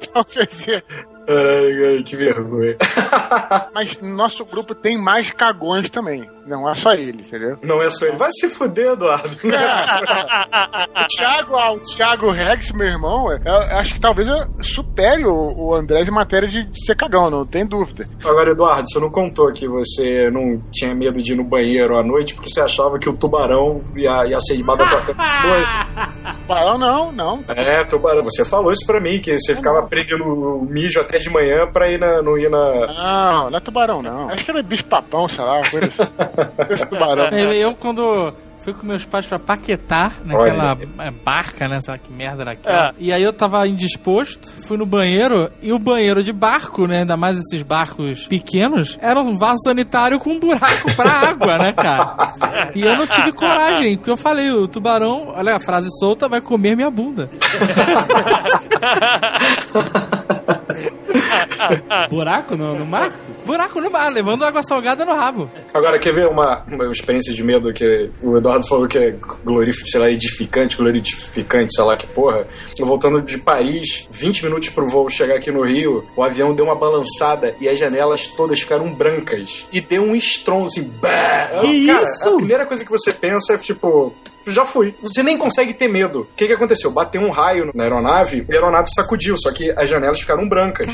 [0.01, 0.85] Então, quer dizer,
[1.29, 2.77] Ai, cara, que vergonha.
[3.75, 6.29] mas no nosso grupo tem mais cagões também.
[6.47, 7.59] Não é só ele, entendeu?
[7.62, 8.17] Não é só ele.
[8.17, 9.29] Vai se fuder, Eduardo.
[9.37, 15.27] o Thiago, ah, o Thiago Rex, meu irmão, eu, eu acho que talvez eu supere
[15.27, 18.09] o, o Andrés em matéria de, de ser cagão, não tem dúvida.
[18.25, 22.03] Agora, Eduardo, você não contou que você não tinha medo de ir no banheiro à
[22.03, 26.38] noite porque você achava que o tubarão ia, ia ser debaixo da tua cama.
[26.47, 27.45] Barão, não, não.
[27.49, 28.25] É, tubarão.
[28.25, 31.90] Você falou isso pra mim, que você ficava prendendo o mijo até de manhã pra
[31.90, 32.87] ir na, não ir na.
[32.87, 34.28] Não, não é tubarão, não.
[34.31, 36.12] Acho que era bicho papão, sei lá, uma coisa assim.
[36.70, 37.28] Esse tubarão.
[37.28, 38.33] Eu, eu, quando
[38.68, 41.81] fui com meus pais pra Paquetá, naquela é, barca, né?
[41.81, 42.88] Sei lá que merda era aquela.
[42.88, 42.94] É.
[42.98, 47.00] E aí eu tava indisposto, fui no banheiro, e o banheiro de barco, né?
[47.00, 51.72] Ainda mais esses barcos pequenos, era um vaso sanitário com um buraco pra água, né,
[51.72, 52.70] cara?
[52.74, 56.40] E eu não tive coragem, porque eu falei, o tubarão, olha a frase solta, vai
[56.40, 57.31] comer minha bunda.
[62.11, 63.18] Buraco no, no mar?
[63.44, 65.51] Buraco no mar, levando água salgada no rabo.
[65.73, 69.90] Agora, quer ver uma, uma experiência de medo que o Eduardo falou que é glorificante,
[69.90, 72.47] sei lá, edificante, glorificante, sei lá que porra.
[72.79, 76.64] Eu voltando de Paris, 20 minutos pro voo chegar aqui no Rio, o avião deu
[76.64, 79.66] uma balançada e as janelas todas ficaram brancas.
[79.73, 81.61] E deu um estrondo assim, bah!
[81.61, 82.29] Que Cara, isso?
[82.29, 84.14] A primeira coisa que você pensa é tipo.
[84.46, 84.94] Já fui.
[85.03, 86.20] Você nem consegue ter medo.
[86.20, 86.90] O que, que aconteceu?
[86.90, 90.87] Bateu um raio na aeronave e a aeronave sacudiu, só que as janelas ficaram brancas.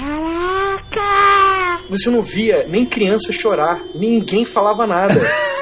[1.91, 5.15] Você não via nem criança chorar, ninguém falava nada.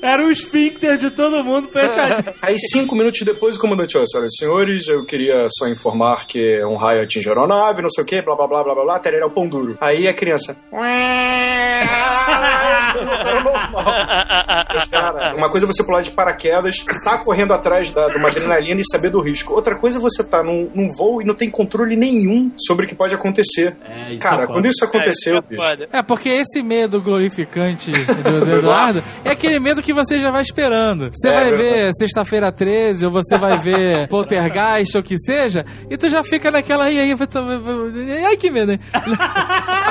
[0.00, 2.32] Era o esfíncter de todo mundo fechadinho.
[2.40, 6.64] Aí, cinco minutos depois, o comandante, olha, senhoras e senhores, eu queria só informar que
[6.64, 8.98] um raio atinge a aeronave, não sei o que, blá blá blá blá blá blá,
[9.00, 9.76] tereré o pão duro.
[9.80, 10.56] Aí a criança.
[10.72, 11.82] Era
[13.42, 13.70] normal.
[14.72, 18.28] Mas, cara, uma coisa é você pular de paraquedas, tá correndo atrás da, de uma
[18.28, 19.54] adrenalina e saber do risco.
[19.54, 22.88] Outra coisa é você tá num, num voo e não tem controle nenhum sobre o
[22.88, 23.76] que pode acontecer.
[23.84, 25.98] É, isso Cara, é quando isso aconteceu, É, isso é.
[25.98, 30.42] É, porque esse medo glorificante do, do Eduardo é aquele medo que você já vai
[30.42, 31.10] esperando.
[31.12, 31.62] Você É, vai verdade.
[31.70, 36.22] ver Sexta-feira 13, ou você vai ver Poltergeist, ou o que seja, e tu já
[36.24, 36.90] fica naquela.
[36.90, 37.14] E aí,
[38.26, 38.80] ai que medo, hein?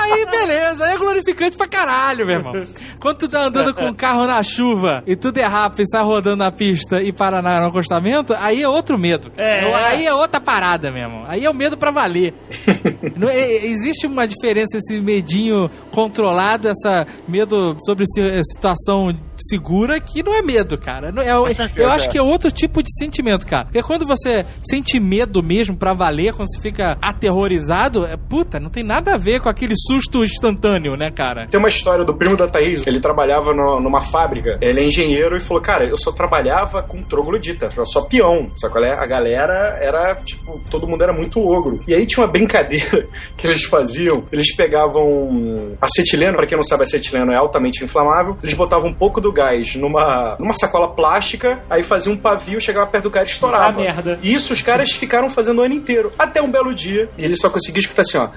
[0.07, 2.53] Aí, beleza, aí é glorificante pra caralho, meu irmão.
[2.99, 6.37] Quando tu tá andando com o carro na chuva e tu derrapa e sai rodando
[6.37, 9.31] na pista e para na- no acostamento, aí é outro medo.
[9.37, 9.61] É.
[9.73, 11.23] Aí é outra parada mesmo.
[11.27, 12.33] Aí é o medo pra valer.
[13.15, 19.99] Não, é- é- existe uma diferença esse medinho controlado, essa medo sobre eh, situação segura
[19.99, 21.11] que não é medo, cara.
[21.11, 21.31] Não, é,
[21.75, 22.11] eu acho é.
[22.11, 23.65] que é outro tipo de sentimento, cara.
[23.65, 28.69] Porque quando você sente medo mesmo pra valer, quando você fica aterrorizado, é, puta, não
[28.69, 31.47] tem nada a ver com aquele susto instantâneo, né, cara?
[31.47, 35.35] Tem uma história do primo da Thaís, ele trabalhava no- numa fábrica, ele é engenheiro
[35.37, 39.77] e falou, cara, eu só trabalhava com troglodita, eu só peão, só que a galera
[39.81, 41.81] era, tipo, todo mundo era muito ogro.
[41.87, 46.83] E aí tinha uma brincadeira que eles faziam, eles pegavam acetileno, pra quem não sabe,
[46.83, 51.83] acetileno é altamente inflamável, eles botavam um pouco do gás numa, numa sacola plástica, aí
[51.83, 53.67] faziam um pavio, chegava perto do cara e estourava.
[53.67, 54.19] Ah, merda.
[54.21, 57.35] E isso os caras ficaram fazendo o ano inteiro, até um belo dia, e ele
[57.35, 58.29] só conseguia escutar assim, ó...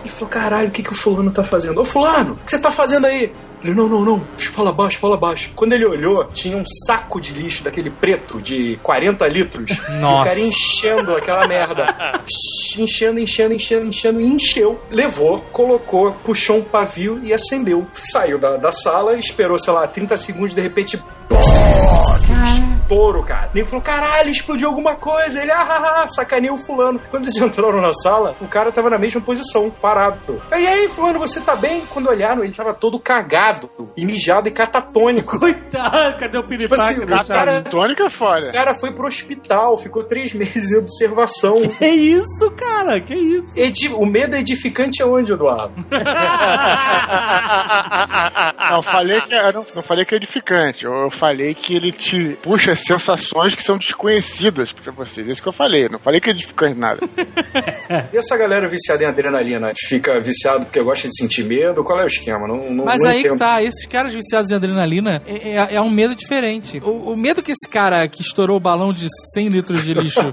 [0.00, 1.80] Ele falou, caralho, o que, que o fulano tá fazendo?
[1.80, 3.32] Ô fulano, o que você tá fazendo aí?
[3.66, 5.50] Ele, não, não, não, fala baixo, fala baixo.
[5.56, 9.70] Quando ele olhou, tinha um saco de lixo daquele preto de 40 litros.
[9.86, 10.28] E o Nossa.
[10.28, 11.86] cara enchendo aquela merda.
[12.24, 14.80] Psh, enchendo, enchendo, enchendo, enchendo, e encheu.
[14.90, 17.86] Levou, colocou, puxou um pavio e acendeu.
[17.92, 21.00] Saiu da, da sala, esperou, sei lá, 30 segundos, de repente.
[22.86, 23.50] Estouro, cara.
[23.54, 25.42] Ele falou, caralho, explodiu alguma coisa.
[25.42, 27.00] Ele, ah, ah, ah, sacaneia o fulano.
[27.10, 30.40] Quando eles entraram na sala, o cara tava na mesma posição, parado.
[30.52, 31.82] E aí, fulano, você tá bem?
[31.92, 35.38] Quando olharam, ele tava todo cagado, e mijado e catatônico.
[35.46, 37.62] Coitado, cadê o Tipo piripaque assim, o cara, Charlie?
[37.70, 38.50] Tônica é o foda.
[38.52, 41.60] cara foi pro hospital, ficou três meses em observação.
[41.60, 43.00] Que isso, cara?
[43.00, 43.46] Que isso?
[43.56, 45.74] Edi- o medo é edificante aonde, Eduardo?
[48.70, 50.84] Não, falei que era, não falei que é edificante.
[50.84, 55.26] Eu, eu falei que ele te puxa sensações que são desconhecidas pra vocês.
[55.28, 55.88] Isso que eu falei.
[55.88, 57.00] Não falei que é edificante nada.
[58.12, 61.82] E essa galera viciada em adrenalina fica viciado porque gosta de sentir medo?
[61.84, 62.46] Qual é o esquema?
[62.46, 63.38] Não, não, Mas não aí que entendo.
[63.38, 66.80] tá, esses caras viciados em adrenalina é, é- é um medo diferente.
[66.84, 70.32] O, o medo que esse cara que estourou o balão de 100 litros de lixo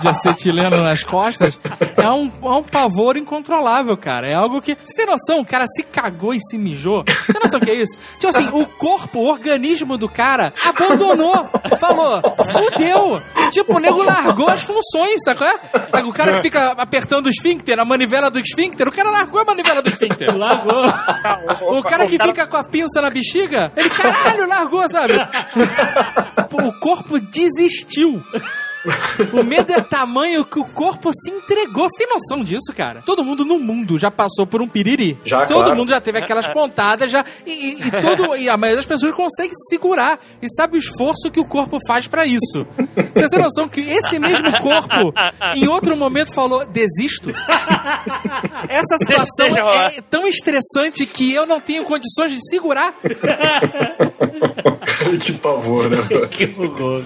[0.00, 1.58] de acetileno nas costas
[1.96, 4.28] é um, é um pavor incontrolável, cara.
[4.28, 4.76] É algo que.
[4.84, 5.40] Você tem noção?
[5.40, 7.04] O cara se cagou e se mijou.
[7.04, 7.96] Você tem noção o que é isso?
[8.18, 11.48] Tipo assim, o corpo, o organismo do cara abandonou.
[11.80, 12.20] Falou,
[12.52, 13.22] fudeu.
[13.50, 15.46] Tipo, o nego largou as funções, sacou?
[15.46, 16.02] É?
[16.04, 19.44] O cara que fica apertando o esfíncter, a manivela do esfíncter, o cara largou a
[19.44, 20.36] manivela do esfíncter.
[20.36, 20.84] Largou.
[21.78, 25.14] O cara que fica com a pinça na bexiga, ele caralho, largou, sabe?
[26.52, 28.22] O corpo desistiu.
[29.32, 31.88] O medo é tamanho que o corpo se entregou.
[31.88, 33.02] Você tem noção disso, cara?
[33.04, 35.18] Todo mundo no mundo já passou por um piriri.
[35.24, 35.76] Já, Todo claro.
[35.76, 37.24] mundo já teve aquelas pontadas já.
[37.46, 40.18] E, e- e todo, e a maioria das pessoas consegue segurar.
[40.40, 42.66] E sabe o esforço que o corpo faz pra isso.
[43.14, 45.12] Você tem noção que esse mesmo corpo,
[45.56, 47.30] em outro momento, falou: desisto?
[48.68, 49.46] Essa situação
[49.86, 52.94] é tão estressante que eu não tenho condições de segurar.
[55.20, 55.98] que pavor, né?
[56.30, 57.04] Que horror.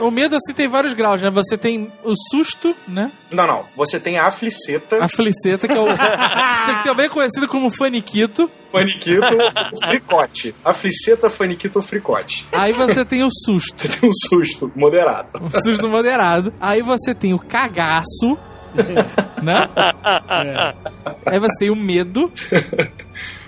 [0.00, 1.30] O medo, assim, tem vários graus, né?
[1.30, 3.10] Você tem o susto, né?
[3.30, 3.64] Não, não.
[3.76, 5.86] Você tem a afliceta, A fliceta, que é o.
[5.94, 8.50] que também é conhecido como faniquito.
[8.72, 9.26] faniquito,
[9.72, 10.54] o fricote.
[10.64, 12.46] Afliceta, faniquito ou fricote.
[12.52, 13.80] Aí você tem o susto.
[13.80, 15.28] Você tem um susto moderado.
[15.40, 16.52] Um susto moderado.
[16.60, 18.38] Aí você tem o cagaço.
[19.42, 19.68] né?
[21.26, 22.32] Aí você tem o medo.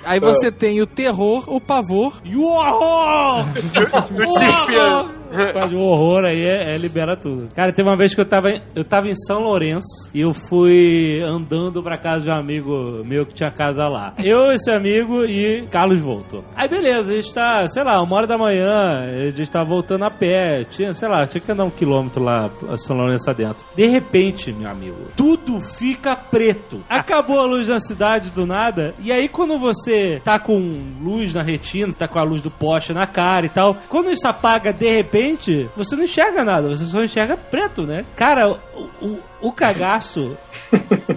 [0.04, 2.20] Aí você tem o terror, o pavor.
[2.24, 3.46] E o horror!
[4.18, 5.21] o horror!
[5.55, 7.49] Mas o horror aí é, é libera tudo.
[7.55, 10.33] Cara, teve uma vez que eu tava, em- eu tava em São Lourenço e eu
[10.35, 14.14] fui andando pra casa de um amigo meu que tinha casa lá.
[14.18, 16.45] Eu, esse amigo e Carlos voltou.
[16.55, 20.05] Aí beleza, a gente tá, sei lá, uma hora da manhã, a gente tá voltando
[20.05, 20.64] a pé.
[20.64, 23.64] Tinha, sei lá, tinha que andar um quilômetro lá, São Lourenço adentro.
[23.77, 26.83] De repente, meu amigo, tudo fica preto.
[26.88, 28.95] Acabou a luz na cidade do nada.
[29.01, 32.92] E aí, quando você tá com luz na retina, tá com a luz do poste
[32.92, 35.21] na cara e tal, quando isso apaga de repente,
[35.76, 38.04] você não enxerga nada, você só enxerga preto, né?
[38.16, 38.58] Cara, o,
[39.00, 40.37] o, o cagaço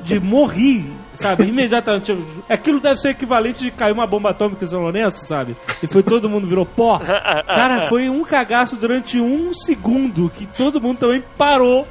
[0.03, 0.85] de morrer,
[1.15, 1.45] sabe?
[1.45, 2.13] Imediatamente.
[2.13, 5.55] Tipo, Aquilo deve ser equivalente de cair uma bomba atômica em São Lourenço, sabe?
[5.81, 6.99] E foi todo mundo virou pó.
[6.99, 11.87] Cara, foi um cagaço durante um segundo que todo mundo também parou.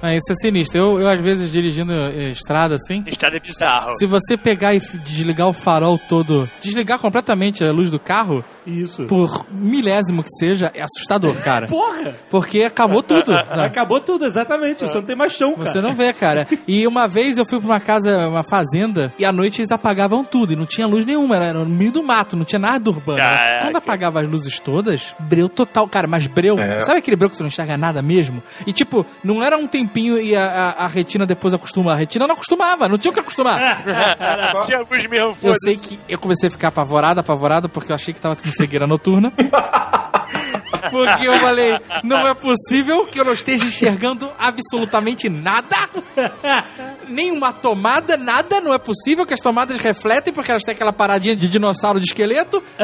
[0.00, 0.78] Ah, isso é sinistro.
[0.78, 3.04] Eu, eu às vezes, dirigindo eh, estrada assim.
[3.06, 3.92] Estado é bizarro.
[3.92, 9.04] Se você pegar e desligar o farol todo, desligar completamente a luz do carro, Isso.
[9.04, 11.68] por milésimo que seja, é assustador, cara.
[11.68, 12.16] Porra!
[12.28, 13.30] Porque acabou tudo.
[13.30, 13.64] né?
[13.64, 14.82] Acabou tudo, exatamente.
[14.82, 15.70] Você não tem mais chão, cara.
[15.70, 16.48] Você não vê, cara.
[16.66, 20.24] E uma vez eu fui pra uma casa, uma fazenda, e à noite eles apagavam
[20.24, 23.18] tudo, e não tinha luz nenhuma, era no meio do mato, não tinha nada urbano.
[23.18, 23.64] Caraca.
[23.66, 26.58] Quando apagava as luzes todas, breu total, cara, mas breu.
[26.58, 26.80] É.
[26.80, 28.42] Sabe aquele breu que você não enxerga nada mesmo?
[28.66, 31.92] E tipo, não era um tempinho e a, a- a retina depois acostuma.
[31.92, 33.82] A retina não acostumava, não tinha o que acostumar.
[34.66, 38.12] Tinha luz mesmo, Eu sei que eu comecei a ficar apavorado, apavorado, porque eu achei
[38.14, 39.32] que tava tendo cegueira noturna.
[40.90, 45.76] Porque eu falei, não é possível que eu não esteja enxergando absolutamente nada.
[47.08, 48.60] Nenhuma tomada, nada.
[48.60, 52.06] Não é possível que as tomadas refletem, porque elas têm aquela paradinha de dinossauro de
[52.06, 52.62] esqueleto.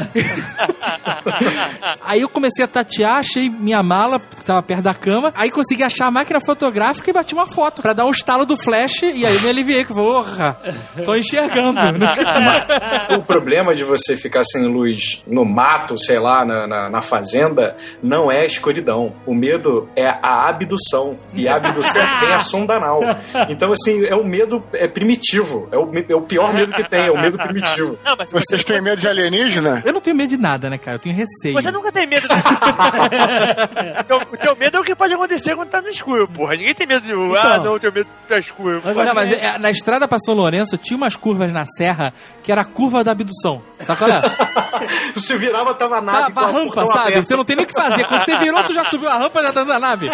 [2.04, 5.32] Aí eu comecei a tatear, achei minha mala, que tava perto da cama.
[5.34, 8.56] Aí consegui achar a máquina fotográfica e bati uma foto pra dar um estalo do
[8.56, 9.02] flash.
[9.02, 10.58] E aí eu me aliviei, que porra,
[11.04, 11.78] tô enxergando.
[13.18, 17.76] O problema de você ficar sem luz no mato, sei lá, na, na, na fazenda,
[18.02, 19.14] não é a escuridão.
[19.26, 21.18] O medo é a abdução.
[21.34, 23.00] E a abdução tem a sonda anal.
[23.48, 25.68] Então, assim, é o medo é primitivo.
[25.70, 27.98] É o, é o pior medo que tem, é o medo primitivo.
[28.04, 29.82] Não, mas Vocês têm medo de alienígena?
[29.84, 30.96] Eu não tenho medo de nada, né, cara?
[30.96, 31.54] Eu tenho receio.
[31.54, 32.26] você nunca tem medo.
[34.00, 36.54] o, teu, o teu medo é o que pode acontecer quando tá no escuro, porra.
[36.56, 37.12] Ninguém tem medo de.
[37.12, 37.64] ah, Então.
[37.64, 38.80] não, o teu medo tá escuro.
[38.84, 42.50] Mas Não, mas é, na estrada pra São Lourenço tinha umas curvas na serra que
[42.52, 43.62] era a curva da abdução.
[43.80, 44.20] Sabe qual é?
[45.14, 46.98] Você virava, tava a nave Tá, a rampa, sabe?
[47.08, 47.26] aberto.
[47.26, 48.04] Você não tem nem o que fazer.
[48.04, 50.06] Quando você virou, tu já subiu a rampa já tá da nave.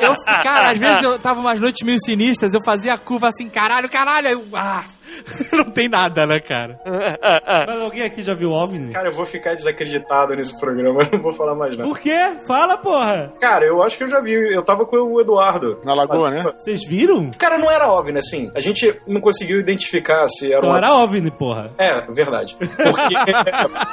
[0.00, 3.48] Eu, cara, às vezes eu tava umas noites meio sinistras, eu fazia a curva assim,
[3.48, 4.84] caralho, caralho, aí eu, ah,
[5.52, 6.80] não tem nada, né, cara?
[7.66, 8.92] Mas alguém aqui já viu OVNI?
[8.92, 11.88] Cara, eu vou ficar desacreditado nesse programa, eu não vou falar mais nada.
[11.88, 12.16] Por quê?
[12.46, 13.32] Fala, porra!
[13.40, 15.80] Cara, eu acho que eu já vi, eu tava com o Eduardo.
[15.84, 16.52] Na lagoa, né?
[16.56, 17.30] Vocês viram?
[17.38, 18.50] Cara, não era óbvio, assim.
[18.54, 21.72] A gente não conseguiu identificar se era Então uma era OVNI, porra.
[21.78, 22.56] É, verdade.
[22.56, 23.14] Porque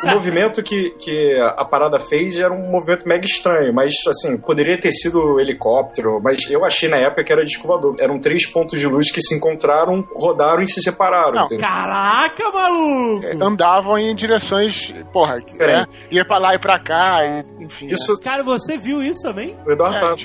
[0.05, 4.79] o movimento que, que a parada fez era um movimento mega estranho, mas assim, poderia
[4.79, 7.95] ter sido helicóptero, mas eu achei na época que era disco voador.
[7.99, 11.12] Eram três pontos de luz que se encontraram, rodaram e se separaram.
[11.31, 11.67] Não, entendeu?
[11.67, 13.25] Caraca, maluco!
[13.25, 15.85] É, Andavam em direções, porra, né?
[16.11, 17.87] Ia pra lá e pra cá, e, enfim.
[17.87, 19.57] Isso, Cara, você viu isso também?
[19.65, 20.15] o Eduardo É, tá.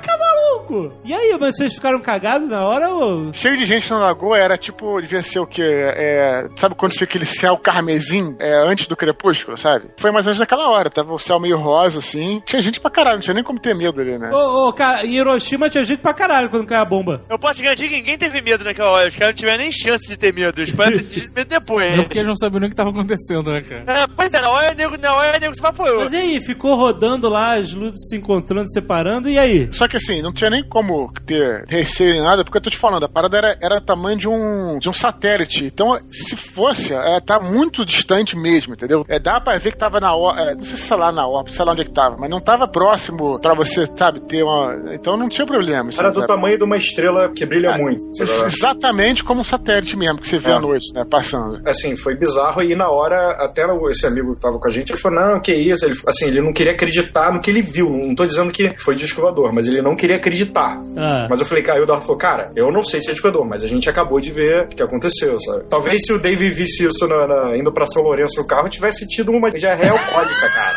[0.00, 0.92] Caraca, maluco!
[1.04, 3.32] E aí, mas vocês ficaram cagados na hora ou...
[3.32, 5.62] Cheio de gente na lagoa, era tipo, devia ser o quê?
[5.62, 9.86] É, sabe quando fica aquele céu carmesim é, antes do crepúsculo, sabe?
[9.98, 12.40] Foi mais ou menos naquela hora, tava o céu meio rosa, assim.
[12.44, 14.30] Tinha gente pra caralho, não tinha nem como ter medo ali, né?
[14.32, 17.22] Ô, ô, cara, em Hiroshima tinha gente pra caralho quando caiu a bomba.
[17.28, 19.08] Eu posso te garantir que ninguém teve medo naquela hora.
[19.08, 20.60] Os caras não tiveram nem chance de ter medo.
[20.60, 21.96] Eles foram ter medo depois.
[21.96, 23.84] Não porque eles não sabiam nem o que tava acontecendo, né, cara?
[23.86, 26.00] É, pois é, na hora o nego, na hora o nego se evaporou.
[26.00, 29.68] Mas e aí, ficou rodando lá, as luzes se encontrando, separando, e aí?
[29.72, 32.76] Só que assim, não tinha nem como ter receio nem nada, porque eu tô te
[32.76, 35.64] falando, a parada era, era tamanho de um, de um satélite.
[35.64, 39.04] Então, se fosse, é, tá muito distante mesmo, entendeu?
[39.08, 41.56] É, dá pra ver que tava na órbita, não sei se sei lá na órbita,
[41.56, 44.94] sei lá onde é que tava, mas não tava próximo pra você, sabe, ter uma.
[44.94, 45.88] Então não tinha problema.
[45.88, 46.26] assim, Era do sabe?
[46.28, 48.04] tamanho de uma estrela que brilha Ah, muito.
[48.46, 50.54] Exatamente como um satélite mesmo, que você vê É.
[50.54, 51.04] à noite, né?
[51.08, 51.60] Passando.
[51.66, 54.98] Assim, foi bizarro e na hora, até esse amigo que tava com a gente, ele
[55.00, 55.84] falou, não, que isso?
[55.84, 57.88] Ele, assim, ele não queria acreditar no que ele viu.
[57.90, 60.80] Não tô dizendo que foi disco voador, mas ele não queria acreditar.
[60.96, 61.26] Ah.
[61.28, 63.64] Mas eu falei, cara, o falou, cara, eu não sei se é disco voador, mas
[63.64, 65.64] a gente acabou de ver o que aconteceu, sabe?
[65.68, 69.06] Talvez se o Dave visse isso na- na- indo pra São Lourenço no carro, tivesse
[69.08, 70.76] tido uma diarreia alcoólica, cara.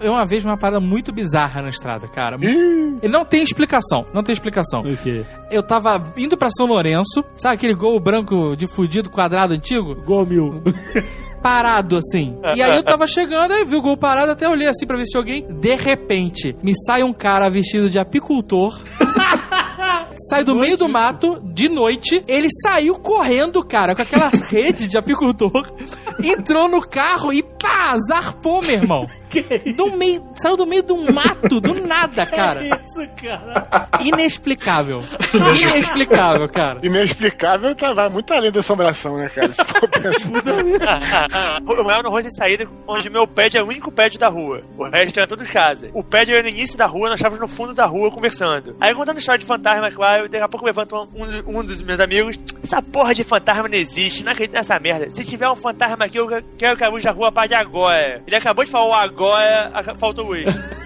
[0.00, 2.36] Eu uma vez vi uma parada muito bizarra na estrada, cara.
[3.02, 4.82] E não tem explicação, não tem explicação.
[4.82, 5.22] O quê?
[5.50, 9.94] Eu tava indo pra São Lourenço, sabe aquele gol branco de fudido quadrado antigo?
[9.94, 10.62] Gol mil.
[11.44, 12.38] Parado assim.
[12.56, 15.04] E aí eu tava chegando, aí vi o gol parado, até olhei assim pra ver
[15.04, 15.46] se alguém.
[15.60, 18.80] De repente, me sai um cara vestido de apicultor.
[20.30, 22.24] sai do meio do mato, de noite.
[22.26, 25.70] Ele saiu correndo, cara, com aquelas redes de apicultor.
[26.24, 29.06] Entrou no carro e pá, zarpou, meu irmão.
[29.76, 32.64] Do meio, saiu do meio do mato, do nada, cara.
[32.64, 33.88] isso, cara?
[34.00, 35.02] Inexplicável.
[35.34, 36.80] Inexplicável, cara.
[36.82, 39.52] Inexplicável, tá, vai muito além da assombração, né, cara?
[39.52, 40.30] Se for pensar.
[41.66, 44.62] Eu morava no rua sem saída, onde meu pad é o único pad da rua.
[44.78, 45.90] O resto era tudo casa.
[45.92, 48.76] O pad era no início da rua, nós estávamos no fundo da rua conversando.
[48.80, 51.08] Aí contando história de fantasma, claro, daqui a pouco levanta um,
[51.46, 52.36] um dos meus amigos.
[52.62, 55.08] Essa porra de fantasma não existe, não acredito nessa merda.
[55.14, 58.22] Se tiver um fantasma aqui, eu quero que a luz da rua apague agora.
[58.26, 60.44] Ele acabou de falar o agora, a- faltou luz.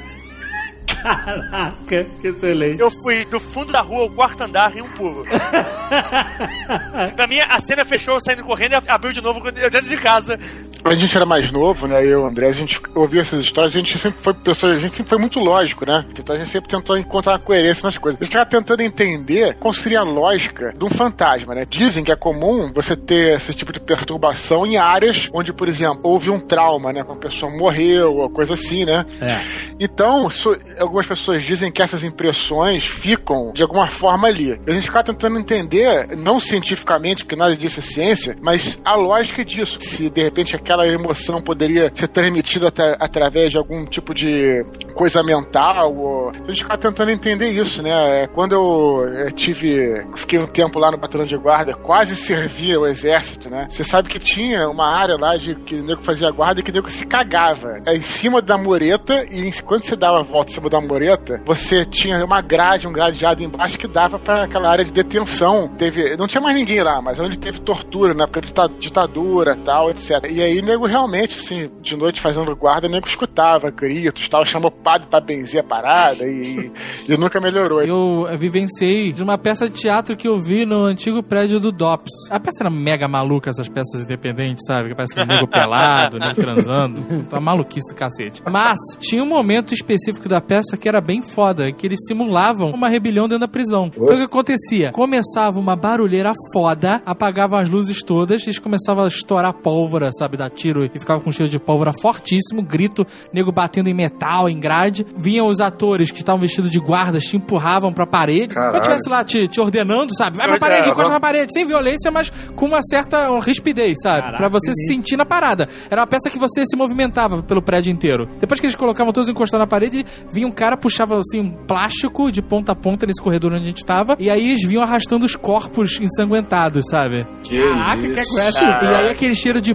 [1.03, 2.81] Caraca, que excelente.
[2.81, 5.24] Eu fui do fundo da rua ao quarto andar em um pulo.
[7.14, 10.38] pra mim, a cena fechou, saindo correndo e abriu de novo eu dentro de casa.
[10.84, 12.04] A gente era mais novo, né?
[12.06, 15.10] Eu André, a gente ouvia essas histórias, a gente sempre foi pessoa, a gente sempre
[15.10, 16.04] foi muito lógico, né?
[16.18, 18.20] Então a gente sempre tentou encontrar uma coerência nas coisas.
[18.20, 21.64] A gente tava tentando entender qual seria a lógica de um fantasma, né?
[21.68, 26.00] Dizem que é comum você ter esse tipo de perturbação em áreas onde, por exemplo,
[26.04, 27.02] houve um trauma, né?
[27.02, 29.04] Uma pessoa morreu, ou coisa assim, né?
[29.20, 29.68] É.
[29.80, 34.58] Então, isso- algumas pessoas dizem que essas impressões ficam de alguma forma ali.
[34.66, 39.44] A gente fica tentando entender, não cientificamente, porque nada disso é ciência, mas a lógica
[39.44, 39.78] disso.
[39.80, 45.22] Se de repente aquela emoção poderia ser transmitida atra- através de algum tipo de coisa
[45.22, 45.94] mental.
[45.96, 46.28] Ou...
[46.31, 48.24] A gente fica tentando entender isso, né?
[48.24, 50.04] É, Quando eu, eh, tive.
[50.16, 53.66] Fiquei um tempo lá no batalhão de guarda, quase servia o exército, né?
[53.70, 56.70] Você sabe que tinha uma área lá de que o nego fazia guarda e que
[56.70, 57.78] o nego se cagava.
[57.87, 61.40] É em cima da mureta e quando você dava a volta em cima da mureta,
[61.46, 65.68] você tinha uma grade, um gradeado embaixo que dava pra aquela área de detenção.
[65.78, 69.57] Teve, não tinha mais ninguém lá, mas onde teve tortura, na época de dita- ditadura
[69.64, 70.11] tal, etc.
[70.31, 74.82] E aí, nego realmente, assim, de noite fazendo guarda, nego escutava gritos tal, chamou o
[74.82, 76.70] padre pra benzer a parada e,
[77.08, 77.82] e nunca melhorou.
[77.82, 82.10] Eu vivenciei de uma peça de teatro que eu vi no antigo prédio do DOPS.
[82.30, 84.88] A peça era mega maluca, essas peças independentes, sabe?
[84.88, 87.00] Que parece que um nego pelado, nego transando.
[87.30, 88.42] Uma maluquice do cacete.
[88.50, 92.88] Mas tinha um momento específico da peça que era bem foda, que eles simulavam uma
[92.88, 93.90] rebelião dentro da prisão.
[93.94, 94.92] Então o que acontecia?
[94.92, 100.47] Começava uma barulheira foda, apagavam as luzes todas, eles começavam a estourar pólvora, sabe, da
[100.48, 104.58] dava tiro e ficava com cheiro de pólvora fortíssimo, grito, nego batendo em metal, em
[104.58, 105.06] grade.
[105.16, 108.54] Vinham os atores que estavam vestidos de guardas, te empurravam pra parede.
[108.54, 108.72] Caralho.
[108.72, 110.37] Como se estivesse lá te, te ordenando, sabe?
[110.37, 114.22] Vai pra parede, encosta na parede, sem violência, mas com uma certa rispidez, sabe?
[114.22, 115.68] Caraca, pra você que se sentir na parada.
[115.90, 118.28] Era uma peça que você se movimentava pelo prédio inteiro.
[118.40, 122.30] Depois que eles colocavam todos encostados na parede, vinha um cara, puxava assim um plástico
[122.32, 125.24] de ponta a ponta nesse corredor onde a gente tava, e aí eles vinham arrastando
[125.24, 127.26] os corpos ensanguentados, sabe?
[127.42, 128.38] Que Caraca, que isso.
[128.38, 128.51] é
[128.84, 129.74] E aí aquele cheiro de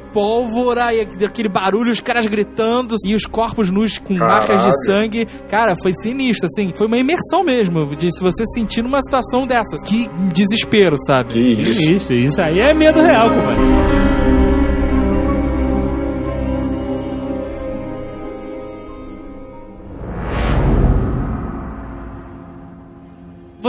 [0.64, 4.48] pólvora e aquele barulho, os caras gritando e os corpos nus com Caralho.
[4.48, 5.28] marcas de sangue.
[5.50, 6.72] Cara, foi sinistro, assim.
[6.76, 9.84] Foi uma imersão mesmo, de se você sentir numa situação dessas.
[9.84, 11.34] Que desespero, sabe?
[11.34, 11.94] Que isso.
[11.94, 14.23] Isso, isso aí é medo real, compadre.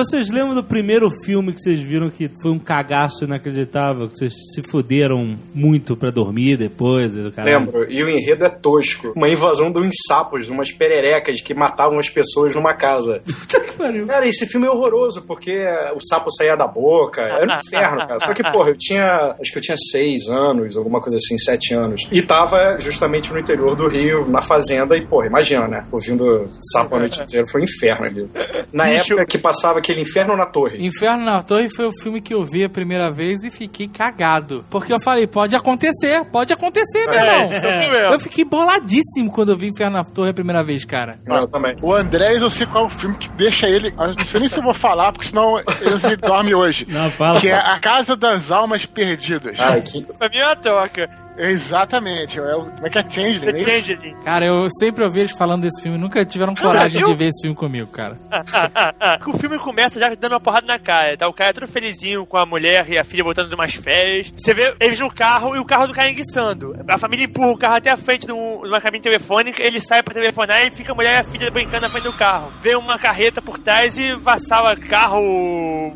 [0.05, 4.07] Vocês lembram do primeiro filme que vocês viram que foi um cagaço inacreditável?
[4.07, 7.14] Que vocês se fuderam muito pra dormir depois?
[7.14, 9.14] Lembro, e o enredo é tosco.
[9.16, 13.22] Uma invasão de uns sapos, umas pererecas que matavam as pessoas numa casa.
[13.26, 14.07] Puta que pariu.
[14.07, 15.64] Cara, esse filme é horroroso, porque
[15.96, 17.22] o sapo saía da boca.
[17.22, 18.20] Era um inferno, cara.
[18.20, 19.34] Só que, porra, eu tinha.
[19.40, 22.02] Acho que eu tinha seis anos, alguma coisa assim, sete anos.
[22.12, 25.86] E tava justamente no interior do Rio, na fazenda, e, porra, imagina, né?
[25.90, 27.46] Ouvindo sapo a noite inteira.
[27.46, 28.28] Foi um inferno ali.
[28.70, 29.14] Na Bicho.
[29.14, 30.84] época que passava aquele inferno na torre.
[30.84, 34.64] Inferno na Torre foi o filme que eu vi a primeira vez e fiquei cagado.
[34.70, 37.53] Porque eu falei, pode acontecer, pode acontecer, meu É, irmão.
[37.53, 38.14] é.
[38.14, 41.18] Eu fiquei boladíssimo quando eu vi Inferno na Torre a primeira vez, cara.
[41.28, 41.76] Ah, eu também.
[41.82, 43.92] O Andrés, eu sei qual é o filme que deixa ele.
[43.97, 46.86] Não sei nem se eu vou falar, porque senão ele dorme hoje.
[46.88, 47.40] Não, fala.
[47.40, 49.59] Que é A Casa das Almas Perdidas.
[49.61, 50.03] Ai, que...
[50.03, 51.23] Pra mim é uma troca.
[51.37, 52.39] Exatamente.
[52.39, 53.61] É o, como é que é Changeling?
[53.61, 53.64] É?
[53.64, 54.14] Changeling.
[54.24, 57.43] Cara, eu sempre ouvi eles falando desse filme, nunca tiveram coragem eu- de ver esse
[57.43, 58.18] filme comigo, cara.
[59.26, 61.16] o filme começa já dando uma porrada na cara.
[61.16, 64.32] Tá o cara todo felizinho com a mulher e a filha voltando de umas férias.
[64.37, 66.74] Você vê eles no carro e o carro do cara enguiçando.
[66.89, 70.03] A família empurra o carro até a frente de um- uma cabine telefônica, ele sai
[70.03, 72.53] pra telefonar e fica a mulher e a filha brincando na frente do carro.
[72.62, 75.20] Vê uma carreta por trás e vassala carro,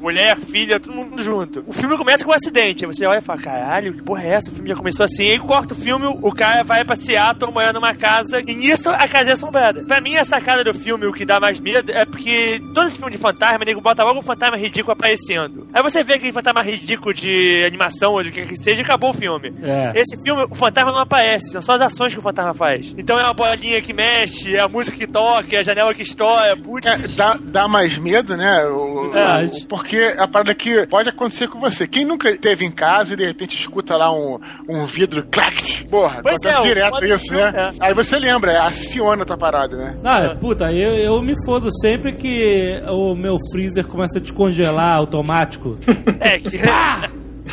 [0.00, 1.64] mulher, filha, todo mundo junto.
[1.66, 2.84] O filme começa com um acidente.
[2.84, 4.50] Aí você olha e fala, caralho, que porra é essa?
[4.50, 5.27] O filme já começou assim.
[5.30, 9.06] Aí corta o filme, o cara vai pra Seattle morar numa casa e nisso a
[9.08, 9.82] casa é assombrada.
[9.84, 12.96] Pra mim, a sacada do filme, o que dá mais medo, é porque todo esse
[12.96, 15.68] filme de fantasma, o nego bota logo um fantasma ridículo aparecendo.
[15.72, 19.10] Aí você vê aquele fantasma ridículo de animação ou de que que seja e acabou
[19.10, 19.52] o filme.
[19.62, 19.92] É.
[19.94, 22.94] Esse filme, o fantasma não aparece, são só as ações que o fantasma faz.
[22.96, 26.02] Então é uma bolinha que mexe, é a música que toca, é a janela que
[26.02, 26.86] estoura, putz.
[26.86, 28.64] É, dá, dá mais medo, né?
[28.66, 31.86] O- o- porque a parada que pode acontecer com você.
[31.86, 35.86] Quem nunca teve em casa e de repente escuta lá um, um vidro clact?
[35.88, 37.52] Porra, Pois acontece é, direto isso, né?
[37.54, 37.70] é.
[37.80, 39.96] Aí você lembra, é aciona a tua parada, né?
[40.02, 45.78] Não, puta, eu, eu me fodo sempre que o meu freezer começa a descongelar automático.
[46.20, 46.58] É que.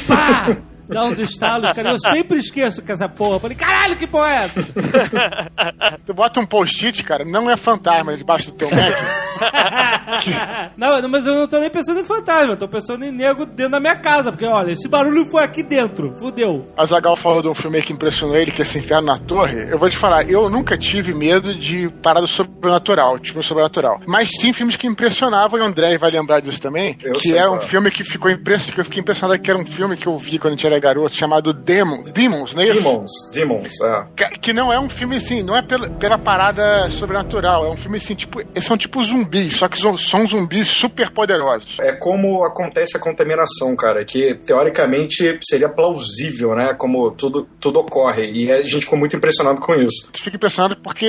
[0.07, 0.57] Pá!
[0.87, 1.91] Dá uns estalos, cara.
[1.91, 3.35] Eu sempre esqueço que essa porra.
[3.35, 4.61] Eu falei, caralho, que porra é essa?
[6.05, 9.25] Tu bota um post-it, cara, não é fantasma debaixo do teu Mac.
[10.77, 13.73] não, mas eu não tô nem pensando em fantasma, eu tô pensando em nego dentro
[13.73, 14.31] da minha casa.
[14.31, 16.67] Porque, olha, esse barulho foi aqui dentro, fudeu.
[16.77, 19.67] A Zagal falou de um filme que impressionou ele, que é esse Inferno na Torre.
[19.69, 23.99] Eu vou te falar, eu nunca tive medo de parada sobrenatural, tipo sobrenatural.
[24.07, 26.97] Mas sim filmes que impressionavam, e o André vai lembrar disso também.
[27.03, 27.61] Eu que sei era um é.
[27.61, 30.39] filme que ficou impressionado, que eu fiquei impressionado que era um filme que eu vi
[30.39, 32.11] quando a gente era garoto, chamado Demons.
[32.11, 32.75] Demons, não é isso?
[32.75, 34.05] Demons, Demons, é.
[34.15, 37.77] Que, que não é um filme assim, não é pela, pela parada sobrenatural, é um
[37.77, 39.95] filme assim, tipo, são tipo zumbis, só que são,
[40.27, 41.77] zumbis super poderosos.
[41.79, 46.73] É como acontece a contaminação, cara, que teoricamente seria plausível, né?
[46.73, 48.31] Como tudo, tudo ocorre.
[48.31, 50.09] E a gente ficou muito impressionado com isso.
[50.11, 51.05] Tu fica impressionado porque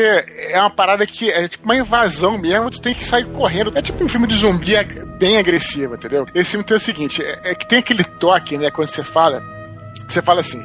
[0.51, 3.73] é uma parada que é tipo uma invasão mesmo, tu tem que sair correndo.
[3.75, 6.27] É tipo um filme de zumbi ag- bem agressivo, entendeu?
[6.35, 9.43] Esse filme tem o seguinte, é, é que tem aquele toque, né, quando você fala,
[10.09, 10.65] você fala assim,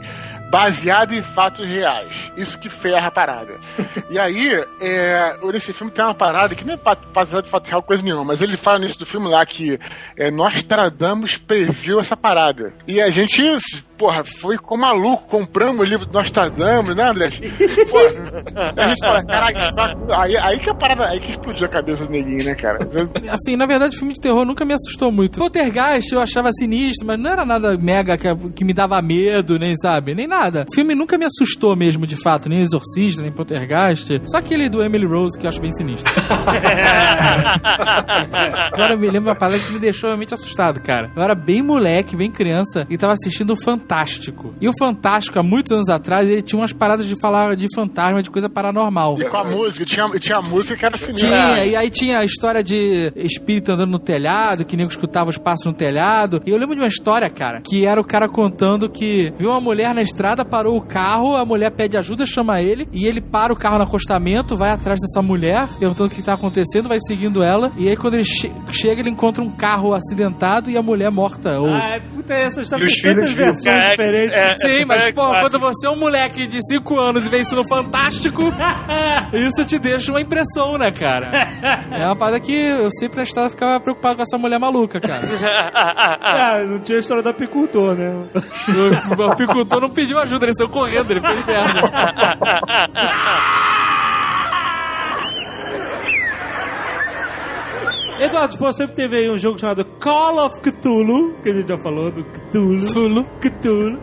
[0.51, 2.31] baseado em fatos reais.
[2.35, 3.57] Isso que ferra a parada.
[4.11, 6.79] e aí, é, nesse filme tem uma parada que não é
[7.13, 9.79] baseado em fatos reais coisa nenhuma, mas ele fala nisso do filme lá que
[10.17, 12.73] é, Nostradamus previu essa parada.
[12.85, 13.41] E a gente,
[14.01, 17.29] porra, foi com maluco, compramos o livro do Nostradamus, né, André?
[17.29, 21.67] Porra, a gente fala, caraca, isso vai- aí, aí que a parada, aí que explodiu
[21.67, 22.79] a cabeça do neguinho, né, cara?
[23.29, 25.37] Assim, na verdade, filme de terror nunca me assustou muito.
[25.39, 29.75] Poltergeist eu achava sinistro, mas não era nada mega que, que me dava medo, nem
[29.77, 30.65] sabe, nem nada.
[30.67, 34.19] O filme nunca me assustou mesmo, de fato, nem Exorcista, nem Poltergeist.
[34.25, 36.11] Só aquele do Emily Rose que eu acho bem sinistro.
[38.73, 41.11] Agora eu me lembro uma parada que me deixou realmente assustado, cara.
[41.15, 44.53] Eu era bem moleque, bem criança, e tava assistindo o Fantasma Fantástico.
[44.61, 48.23] E o Fantástico, há muitos anos atrás, ele tinha umas paradas de falar de fantasma,
[48.23, 49.17] de coisa paranormal.
[49.19, 51.27] E com a música, tinha, tinha a música que era sinistra.
[51.27, 55.37] Tinha, e aí tinha a história de espírito andando no telhado, que nego escutava os
[55.37, 56.41] passos no telhado.
[56.45, 59.59] E eu lembro de uma história, cara, que era o cara contando que viu uma
[59.59, 63.51] mulher na estrada, parou o carro, a mulher pede ajuda, chama ele, e ele para
[63.51, 67.43] o carro no acostamento, vai atrás dessa mulher, perguntando o que tá acontecendo, vai seguindo
[67.43, 71.11] ela, e aí quando ele che- chega, ele encontra um carro acidentado e a mulher
[71.11, 71.59] morta.
[71.59, 71.67] Ou...
[71.69, 74.37] Ah, puta, essa história E os filhos versões É, diferentes.
[74.37, 75.49] é, Sim, mas, é pô, clássico.
[75.49, 78.51] quando você é um moleque de 5 anos e vê isso no Fantástico,
[79.33, 81.31] isso te deixa uma impressão, né, cara?
[81.91, 85.21] É uma parada que eu sempre na estrada ficava preocupado com essa mulher maluca, cara.
[85.73, 88.09] Ah, não tinha a história do apicultor, né?
[89.17, 91.91] O, o apicultor não pediu ajuda, ele saiu correndo, ele fez merda.
[98.21, 101.77] Eduardo Spor sempre teve aí um jogo chamado Call of Cthulhu, que a gente já
[101.79, 102.79] falou do Cthulhu.
[102.79, 103.99] Fulo, Cthulhu.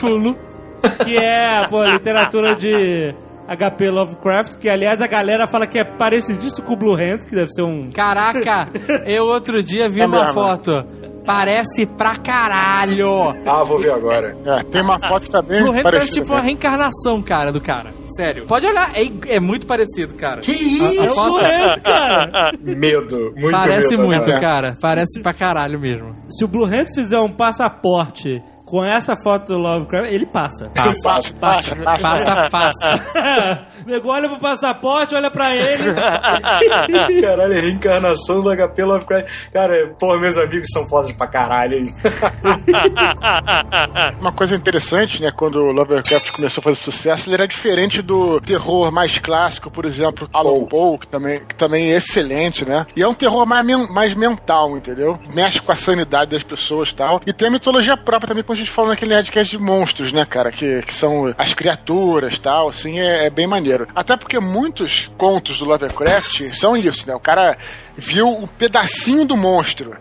[0.00, 0.38] fulo.
[1.04, 3.14] que é, pô, literatura de
[3.48, 7.34] HP Lovecraft, que aliás a galera fala que é parecidíssimo com o Blue Hand, que
[7.34, 7.90] deve ser um...
[7.92, 8.68] Caraca,
[9.06, 10.34] eu outro dia vi É uma mesmo.
[10.34, 10.84] foto.
[11.24, 13.34] Parece pra caralho.
[13.44, 14.36] Ah, vou ver agora.
[14.44, 15.60] É, tem uma foto também.
[15.60, 16.46] Blue Hand parece tipo uma né?
[16.46, 17.92] reencarnação, cara, do cara.
[18.16, 18.46] Sério.
[18.46, 20.40] Pode olhar, é, é muito parecido, cara.
[20.40, 21.36] Que A- a isso?
[21.36, 22.52] Hand, cara!
[22.62, 24.04] Medo, muito Parece medo.
[24.06, 24.38] muito, né?
[24.40, 24.76] cara.
[24.80, 26.14] Parece pra caralho mesmo.
[26.30, 30.68] Se o Blue Hand fizer um passaporte com essa foto do Lovecraft, ele passa.
[30.74, 31.76] Passa, passa, passa.
[32.02, 32.90] Passa fácil.
[33.86, 35.94] Nego olha pro passaporte, olha pra ele.
[37.22, 39.26] Caralho, é reencarnação do HP Lovecraft.
[39.52, 41.86] Cara, porra, meus amigos são fodas pra caralho, hein?
[44.20, 48.40] Uma coisa interessante, né, quando o Lovecraft começou a fazer sucesso, ele era diferente do
[48.40, 52.86] terror mais clássico, por exemplo, Alan Poe, que também, que também é excelente, né?
[52.96, 55.18] E é um terror mais, men- mais mental, entendeu?
[55.32, 57.20] Mexe com a sanidade das pessoas e tal.
[57.26, 60.24] E tem a mitologia própria também, quando a gente fala naquele Nerdcast de monstros, né,
[60.24, 60.50] cara?
[60.50, 63.75] Que, que são as criaturas e tal, assim, é, é bem maneiro.
[63.94, 67.14] Até porque muitos contos do Lovecraft são isso, né?
[67.14, 67.56] O cara
[67.96, 69.96] viu um pedacinho do monstro.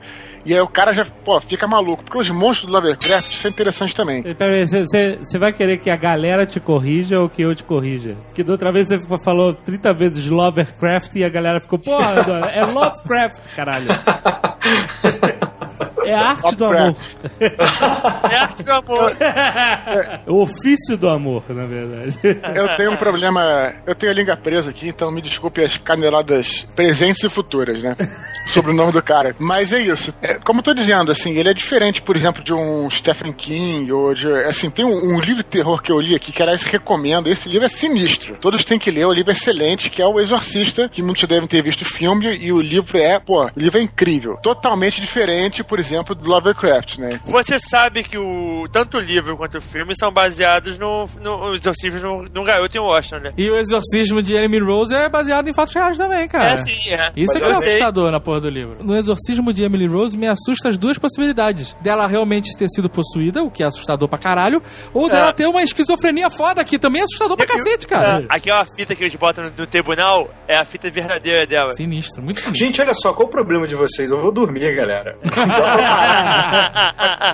[0.45, 2.03] E aí o cara já, pô, fica maluco.
[2.03, 4.21] Porque os monstros do Lovecraft são interessantes também.
[4.21, 8.15] Pera aí, você vai querer que a galera te corrija ou que eu te corrija?
[8.33, 12.23] Que da outra vez você falou 30 vezes Lovecraft e a galera ficou, porra,
[12.53, 13.87] é Lovecraft, caralho.
[16.05, 16.95] É a arte do amor.
[18.31, 19.17] É arte do amor.
[19.19, 22.19] É o ofício do amor, na verdade.
[22.55, 23.73] Eu tenho um problema.
[23.85, 27.95] Eu tenho a língua presa aqui, então me desculpe as caneladas presentes e futuras, né?
[28.47, 29.35] Sobre o nome do cara.
[29.39, 30.13] Mas é isso.
[30.21, 33.91] É, como eu tô dizendo, assim, ele é diferente, por exemplo, de um Stephen King,
[33.91, 34.27] ou de.
[34.43, 37.27] Assim, tem um, um livro de terror que eu li aqui, que aliás recomendo.
[37.27, 38.37] Esse livro é sinistro.
[38.39, 41.47] Todos têm que ler, o livro é excelente, que é O Exorcista, que muitos devem
[41.47, 44.37] ter visto o filme, e o livro é, pô, o livro é incrível.
[44.41, 47.19] Totalmente diferente, por exemplo, do Lovecraft, né?
[47.25, 51.99] Você sabe que o, tanto o livro quanto o filme são baseados no, no exorcismo
[51.99, 53.33] no, no garoto em Washington, né?
[53.37, 56.51] E o exorcismo de Emily Rose é baseado em fatos reais também, cara.
[56.51, 57.11] É sim, é.
[57.15, 58.77] Isso Mas é que é assustador na porra do livro.
[58.83, 61.75] No exorcismo de Emily Rose me assusta as duas possibilidades.
[61.81, 64.61] Dela realmente ter sido possuída, o que é assustador pra caralho,
[64.93, 65.33] ou dela É.
[65.33, 68.21] ter uma esquizofrenia foda, que também é assustador pra cacete, cara.
[68.21, 71.73] É, Aquela fita que eles botam no, no tribunal é a fita verdadeira dela.
[71.73, 72.65] Sinistro, muito sinistro.
[72.65, 74.11] Gente, olha só, qual o problema de vocês?
[74.11, 75.17] Eu vou dormir, galera.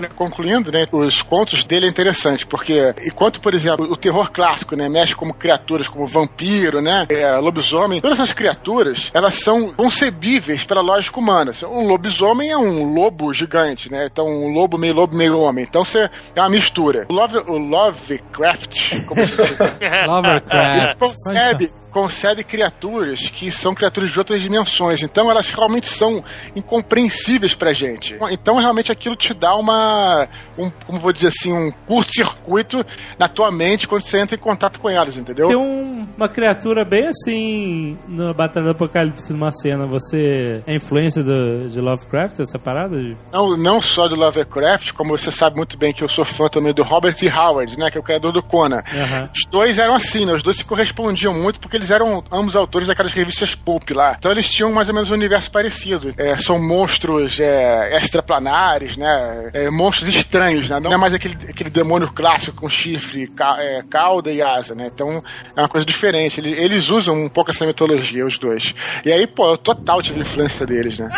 [0.01, 4.75] Né, Concluindo, né, os contos dele é interessante, porque enquanto, por exemplo, o terror clássico,
[4.75, 10.63] né, mexe como criaturas como vampiro, né, é, lobisomem, todas essas criaturas, elas são concebíveis
[10.63, 11.51] pela lógica humana.
[11.63, 15.83] Um lobisomem é um lobo gigante, né, então um lobo meio lobo meio homem, então
[15.83, 17.05] você é uma mistura.
[17.09, 20.97] O, Love, o Lovecraft, como se diz, ele Lovecraft.
[20.97, 25.03] concebe, concebe criaturas que são criaturas de outras dimensões.
[25.03, 26.23] Então elas realmente são
[26.55, 28.15] incompreensíveis pra gente.
[28.41, 30.27] Então realmente aquilo te dá uma,
[30.57, 32.85] um, como vou dizer assim, um curto-circuito
[33.17, 35.47] na tua mente quando você entra em contato com elas, entendeu?
[35.47, 39.85] Tem um- uma criatura bem assim na Batalha do Apocalipse, numa cena.
[39.85, 42.97] Você é influência do, de Lovecraft, essa parada?
[43.31, 46.73] Não, não só do Lovecraft, como você sabe muito bem que eu sou fã também
[46.73, 47.29] do Robert E.
[47.29, 48.81] Howard, né, que é o criador do Conan.
[48.93, 49.29] Aham.
[49.33, 50.33] Os dois eram assim, né?
[50.33, 54.15] Os dois se correspondiam muito porque eles eram ambos autores daquelas revistas pulp lá.
[54.17, 56.13] Então eles tinham mais ou menos um universo parecido.
[56.17, 57.95] É, são monstros é,
[58.31, 59.49] extraplanares, né?
[59.53, 60.79] É, monstros estranhos, né?
[60.79, 64.89] Não é mais aquele, aquele demônio clássico com chifre, ca- é, cauda e asa, né?
[64.93, 65.23] Então
[65.55, 66.39] é uma coisa diferente.
[66.39, 68.73] Eles, eles usam um pouco essa mitologia, os dois.
[69.05, 71.09] E aí, pô, eu total tive influência deles, né?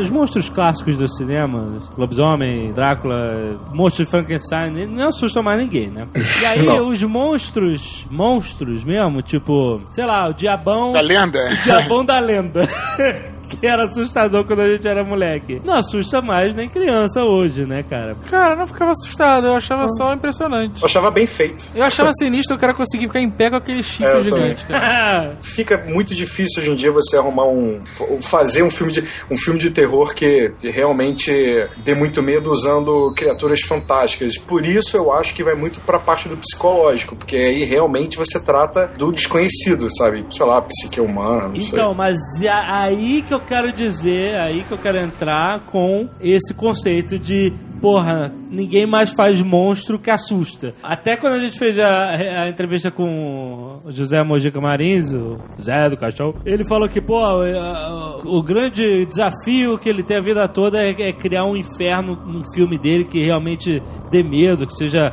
[0.00, 6.06] Os monstros clássicos do cinema, lobisomem, Drácula, monstros de Frankenstein, não assustam mais ninguém, né?
[6.40, 6.88] E aí Não.
[6.88, 11.38] os monstros, monstros mesmo, tipo, sei lá, o diabão, Da lenda.
[11.38, 12.68] o diabão da lenda.
[13.48, 15.60] que era assustador quando a gente era moleque.
[15.64, 18.16] Não assusta mais nem criança hoje, né, cara?
[18.28, 20.80] Cara, eu não ficava assustado, eu achava só impressionante.
[20.80, 21.66] Eu achava bem feito.
[21.74, 25.36] Eu achava sinistro o cara conseguir ficar em pé com aquele chifre É, gigante, cara.
[25.42, 27.82] Fica muito difícil hoje em dia você arrumar um.
[28.20, 31.32] fazer um filme de, um filme de terror que realmente
[31.84, 34.36] dê muito medo usando criaturas fantásticas.
[34.38, 38.40] Por isso eu acho que vai muito pra parte do psicológico, porque aí realmente você
[38.40, 40.24] trata do desconhecido, sabe?
[40.30, 44.72] Sei lá, psique humana, não Então, mas é aí que eu quero dizer, aí que
[44.72, 50.74] eu quero entrar com esse conceito de porra, ninguém mais faz monstro que assusta.
[50.82, 52.10] Até quando a gente fez a,
[52.42, 57.44] a entrevista com o José Mojica Marins, o Zé do Cachorro, ele falou que, pô,
[57.44, 57.58] é,
[58.24, 62.42] o grande desafio que ele tem a vida toda é, é criar um inferno num
[62.52, 65.12] filme dele que realmente dê medo, que seja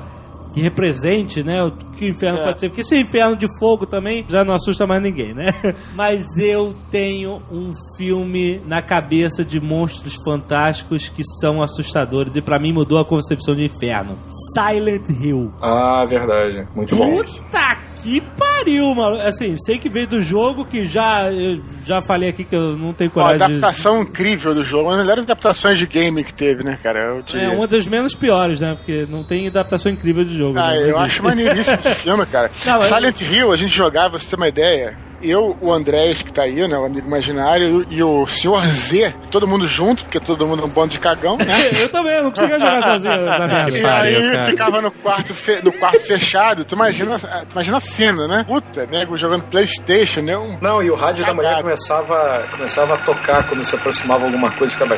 [0.55, 2.43] que represente, né, o que o inferno É.
[2.45, 2.69] pode ser.
[2.69, 5.51] Porque esse inferno de fogo também já não assusta mais ninguém, né?
[5.93, 12.57] Mas eu tenho um filme na cabeça de monstros fantásticos que são assustadores e pra
[12.57, 14.17] mim mudou a concepção de inferno.
[14.57, 15.51] Silent Hill.
[15.61, 16.65] Ah, verdade.
[16.73, 17.17] Muito bom.
[17.17, 19.19] Puta que pariu, mano.
[19.19, 22.93] Assim, sei que veio do jogo que já eu já falei aqui que eu não
[22.93, 23.43] tenho Uma coragem de...
[23.55, 26.99] adaptação incrível do jogo, uma das melhores adaptações de game que teve, né, cara?
[26.99, 27.39] Eu.
[27.39, 28.75] É uma das menos piores, né?
[28.75, 30.59] Porque não tem adaptação incrível de jogo.
[30.59, 30.91] Ah, né?
[30.91, 32.51] Eu acho maneiríssimo esse filme, cara.
[32.63, 35.04] Não, Silent Hill, a gente jogava, você ter uma ideia.
[35.21, 39.47] Eu, o Andrés, que tá aí, né, o amigo imaginário, e o senhor Z, todo
[39.47, 41.45] mundo junto, porque todo mundo é um bando de cagão, né?
[41.81, 43.77] eu também, eu não conseguia jogar sozinho na merda.
[43.77, 44.45] E pariu, aí cara.
[44.45, 46.63] ficava no quarto, fe- no quarto fechado.
[46.65, 48.43] Tu imagina, tu imagina a cena, né?
[48.47, 50.37] Puta, nego jogando Playstation, né?
[50.37, 50.57] Um...
[50.61, 51.63] Não, e o rádio da manhã Cagado.
[51.63, 54.95] começava, começava a tocar quando se aproximava alguma coisa, ficava.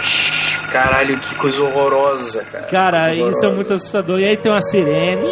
[0.71, 2.65] Caralho, que coisa horrorosa, cara.
[2.65, 3.55] Cara, Coisa isso é horrorosa.
[3.55, 4.19] muito assustador.
[4.19, 5.25] E aí tem uma sirene.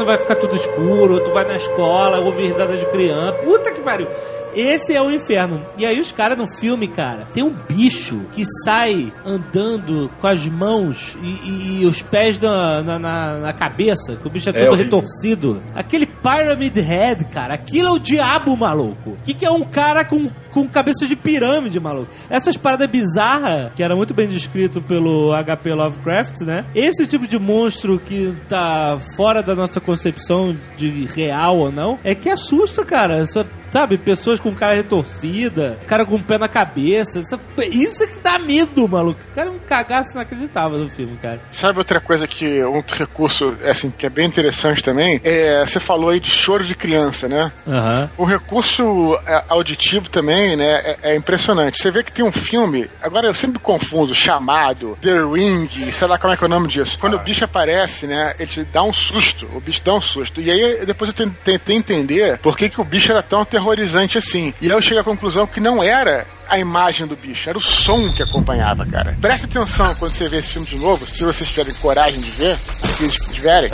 [0.00, 3.34] Quando vai ficar tudo escuro, tu vai na escola, ouve risada de criança.
[3.34, 4.06] Puta que pariu.
[4.54, 5.64] Esse é o inferno.
[5.78, 10.46] E aí os caras no filme, cara, tem um bicho que sai andando com as
[10.46, 14.72] mãos e, e- e os pés na, na, na- cabeça, que o bicho é todo
[14.72, 14.84] horrível.
[15.00, 15.62] retorcido.
[15.74, 19.10] Aquele Pyramid Head, cara, aquilo é o diabo, maluco.
[19.10, 22.10] O que, que é um cara com, com cabeça de pirâmide, maluco?
[22.30, 26.64] Essas paradas bizarras, que era muito bem descrito pelo HP Lovecraft, né?
[26.74, 32.14] Esse tipo de monstro que tá fora da nossa concepção de real ou não, é
[32.14, 33.18] que assusta, cara.
[33.18, 37.20] Essa, sabe, pessoas com cara retorcida, cara com o pé na cabeça.
[37.20, 39.20] isso é que dá medo, maluco.
[39.34, 41.40] Cara, é um cagaço inacreditável do filme, cara.
[41.50, 45.20] Sabe outra coisa que, outro recurso, assim, que é bem interessante também?
[45.24, 47.52] É, você falou aí de choro de criança, né?
[47.66, 48.10] Aham.
[48.16, 48.82] O recurso
[49.26, 51.78] é, auditivo também, né, é, é impressionante.
[51.80, 56.18] Você vê que tem um filme, agora eu sempre confundo, chamado The Ring, sei lá
[56.18, 56.98] como é que é o nome disso.
[56.98, 60.40] Quando o bicho aparece, né, ele te dá um susto, o bicho dá um susto.
[60.40, 64.18] E aí depois eu ten- tentei entender por que, que o bicho era tão aterrorizante
[64.18, 64.52] assim.
[64.60, 67.60] E aí eu cheguei à conclusão que não era a imagem do bicho, era o
[67.60, 69.16] som que acompanhava, cara.
[69.20, 72.58] Presta atenção quando você vê esse filme de novo, se vocês tiverem coragem de ver,
[72.96, 73.70] se tiverem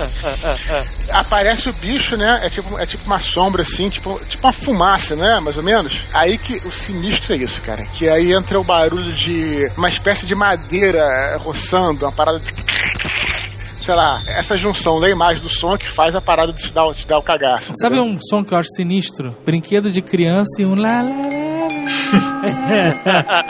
[1.08, 2.40] aparece o bicho, né?
[2.42, 5.40] É tipo, é tipo uma sombra assim, tipo, tipo uma fumaça, né?
[5.40, 6.06] Mais ou menos.
[6.12, 7.86] Aí que o sinistro é isso, cara.
[7.86, 12.52] Que aí entra o barulho de uma espécie de madeira roçando, uma parada de.
[13.86, 16.92] Sei lá, essa junção da imagem do som que faz a parada de te dar,
[16.92, 17.72] te dar o cagaço.
[17.76, 18.16] Sabe entendeu?
[18.16, 19.36] um som que eu acho sinistro?
[19.44, 21.28] Brinquedo de criança e um lá, lá, lá,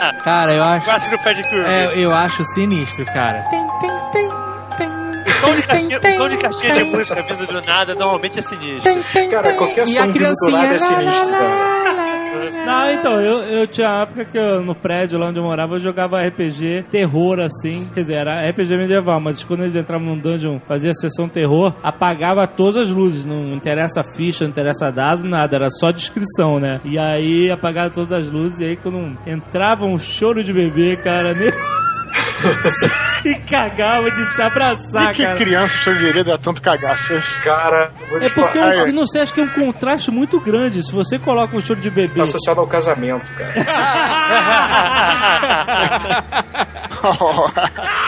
[0.05, 0.13] lá.
[0.23, 0.85] Cara, eu acho.
[0.85, 1.65] Quase no pedicure.
[1.65, 3.45] É, eu acho sinistro, cara.
[3.49, 4.29] Tem, tem, tem,
[4.77, 4.89] tem.
[5.27, 8.43] O som de caixinha, o som de, caixinha de música vindo do nada normalmente é
[8.43, 8.83] sinistro.
[8.83, 12.16] Tem, tem, Cara, qualquer E som vindo do nada é lá, sinistro, lá, cara.
[12.67, 15.81] Não, então, eu, eu tinha época que eu, no prédio lá onde eu morava, eu
[15.81, 17.89] jogava RPG terror, assim.
[17.95, 22.47] Quer dizer, era RPG medieval, mas quando eles entravam num dungeon, fazia sessão terror, apagava
[22.47, 23.25] todas as luzes.
[23.25, 25.57] Não interessa ficha, não interessa dado, nada.
[25.57, 26.81] Era só descrição, né?
[26.85, 31.35] E aí apagava todas as luzes, e aí quando entrava um choro de bebê, cara,
[31.39, 31.53] nem...
[33.25, 35.37] e cagava de se abraçar, E que cara.
[35.37, 37.21] criança deveria dar tanto cagaço?
[37.43, 40.41] Cara, vou te É porque, falar, eu não sei, acho que é um contraste muito
[40.41, 40.83] grande.
[40.85, 42.19] Se você coloca um choro de bebê...
[42.19, 43.55] tá associado ao casamento, cara.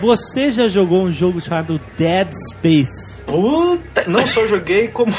[0.00, 3.22] Você já jogou um jogo chamado Dead Space?
[3.22, 5.12] Puta, não só joguei como,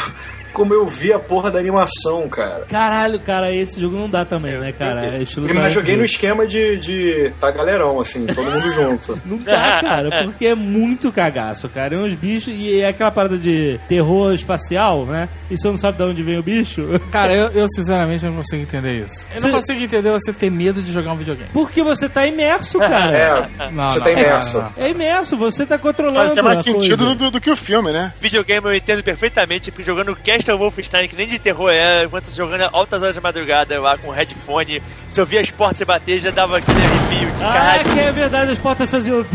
[0.57, 2.65] como eu vi a porra da animação, cara.
[2.65, 5.05] Caralho, cara, esse jogo não dá também, né, cara?
[5.17, 9.21] É estilo Mas Silent joguei no esquema de, de tá galerão, assim, todo mundo junto.
[9.23, 11.93] Não dá, cara, porque é muito cagaço, cara.
[11.93, 15.29] É uns bichos e é aquela parada de terror espacial, né?
[15.51, 16.81] E você não sabe de onde vem o bicho.
[17.11, 19.27] Cara, eu, eu sinceramente não consigo entender isso.
[19.35, 21.49] Eu não Você- consigo entender você ter medo de jogar um videogame.
[21.53, 23.15] Porque você tá imerso, cara.
[23.15, 24.57] É, Não, você não, tá imerso.
[24.57, 24.71] não.
[24.77, 28.13] É imerso, você tá controlando Faz mais sentido do, do que o filme, né?
[28.19, 32.33] Videogame eu entendo perfeitamente, porque jogando Cast Castle Wolfenstein, que nem de terror é, enquanto
[32.33, 36.31] jogando altas horas da madrugada lá com headphone, se eu via as portas bater, já
[36.31, 37.93] dava aquele arrepio de Ah, caralho.
[37.93, 39.17] que é verdade, as portas faziam.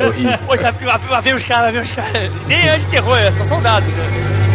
[0.00, 0.38] Horrível.
[0.46, 0.54] Pô,
[0.84, 2.46] lá, lá, vem os caras, lá vem os caras.
[2.48, 4.49] Nem é de terror, é só soldados, né?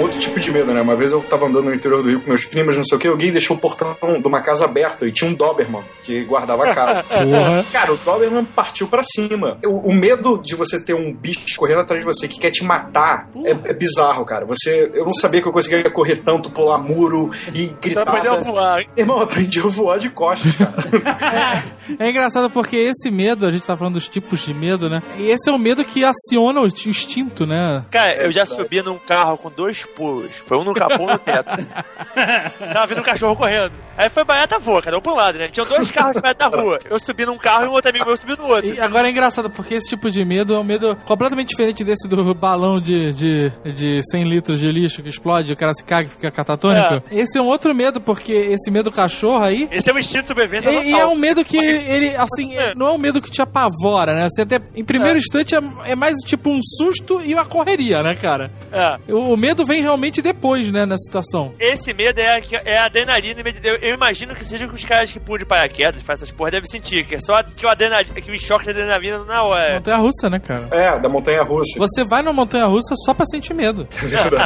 [0.00, 0.80] Outro tipo de medo, né?
[0.80, 3.00] Uma vez eu tava andando no interior do Rio com meus primos, não sei o
[3.00, 6.68] que, alguém deixou o portão de uma casa aberto e tinha um Doberman que guardava
[6.70, 7.04] a casa.
[7.72, 9.58] Cara, o Doberman partiu pra cima.
[9.64, 12.64] O, o medo de você ter um bicho correndo atrás de você que quer te
[12.64, 14.44] matar é, é bizarro, cara.
[14.46, 18.02] Você, eu não sabia que eu conseguia correr tanto, pular muro e Então gritar.
[18.02, 18.84] aprendeu a voar.
[18.96, 21.64] Irmão, eu aprendi a voar de costas, cara.
[21.98, 25.02] É engraçado porque esse medo, a gente tá falando dos tipos de medo, né?
[25.16, 27.84] E esse é o medo que aciona o instinto, né?
[27.90, 30.30] Cara, eu já subi num carro com dois pulos.
[30.46, 31.48] Foi um no capô e um no teto.
[32.72, 33.72] Tava vindo um cachorro correndo.
[33.96, 35.48] Aí foi baiata voa, cada um pro lado, né?
[35.48, 36.78] Tinham dois carros perto da rua.
[36.88, 38.72] Eu subi num carro e um outro amigo meu subiu no outro.
[38.72, 42.06] E agora é engraçado porque esse tipo de medo é um medo completamente diferente desse
[42.08, 46.06] do balão de, de, de 100 litros de lixo que explode o cara se caga
[46.06, 47.02] e fica catatônico.
[47.10, 49.68] Esse é um outro medo, porque esse medo cachorro aí.
[49.70, 52.74] Esse é o instinto de sobrevivência E, e é um medo que ele, assim, é-
[52.76, 54.28] não é um medo que te apavora, né?
[54.30, 58.14] Você até, em primeiro instante, é, é mais tipo um susto e uma correria, né,
[58.14, 58.50] cara?
[58.72, 59.12] É.
[59.12, 61.54] O, o medo vem realmente depois, né, na situação.
[61.58, 63.40] Esse medo é, a- é a adrenalina.
[63.62, 66.50] Eu, eu imagino que seja que os caras que pulam de paraquedas, fazem essas porra,
[66.50, 67.04] devem sentir.
[67.06, 69.74] Que é só que o, adrenalina, que o choque de adrenalina na hora.
[69.74, 70.68] Montanha russa, né, cara?
[70.70, 71.78] É, da montanha russa.
[71.78, 73.86] Você vai numa montanha russa só pra sentir medo.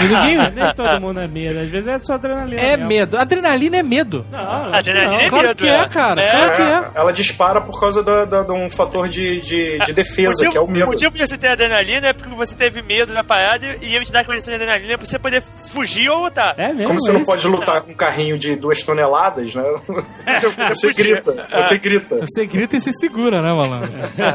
[0.02, 0.36] E ninguém.
[0.52, 2.60] Nem todo mundo é medo, às vezes é só adrenalina.
[2.60, 2.86] É mesmo.
[2.88, 3.16] medo.
[3.18, 4.26] Adrenalina é medo.
[4.30, 5.20] Não, Adrenalina não.
[5.20, 5.88] é Claro medo, que é, é.
[5.88, 6.20] cara.
[6.22, 6.30] É.
[6.30, 6.64] Claro que é.
[6.64, 10.56] É, ela dispara por causa da- da- de um fator de, de, de defesa, que
[10.56, 10.84] é o medo.
[10.84, 14.04] O motivo de você ter adrenalina é porque você teve medo da parada e ele
[14.04, 16.54] te dá a condição de adrenalina pra você poder fugir ou lutar.
[16.58, 16.88] É mesmo.
[16.88, 17.30] Como você é não isso?
[17.30, 19.62] pode lutar com um carrinho de duas toneladas, né?
[20.68, 21.04] Você Podia.
[21.04, 22.16] grita, você grita.
[22.20, 23.90] Você grita e se segura, né, malandro?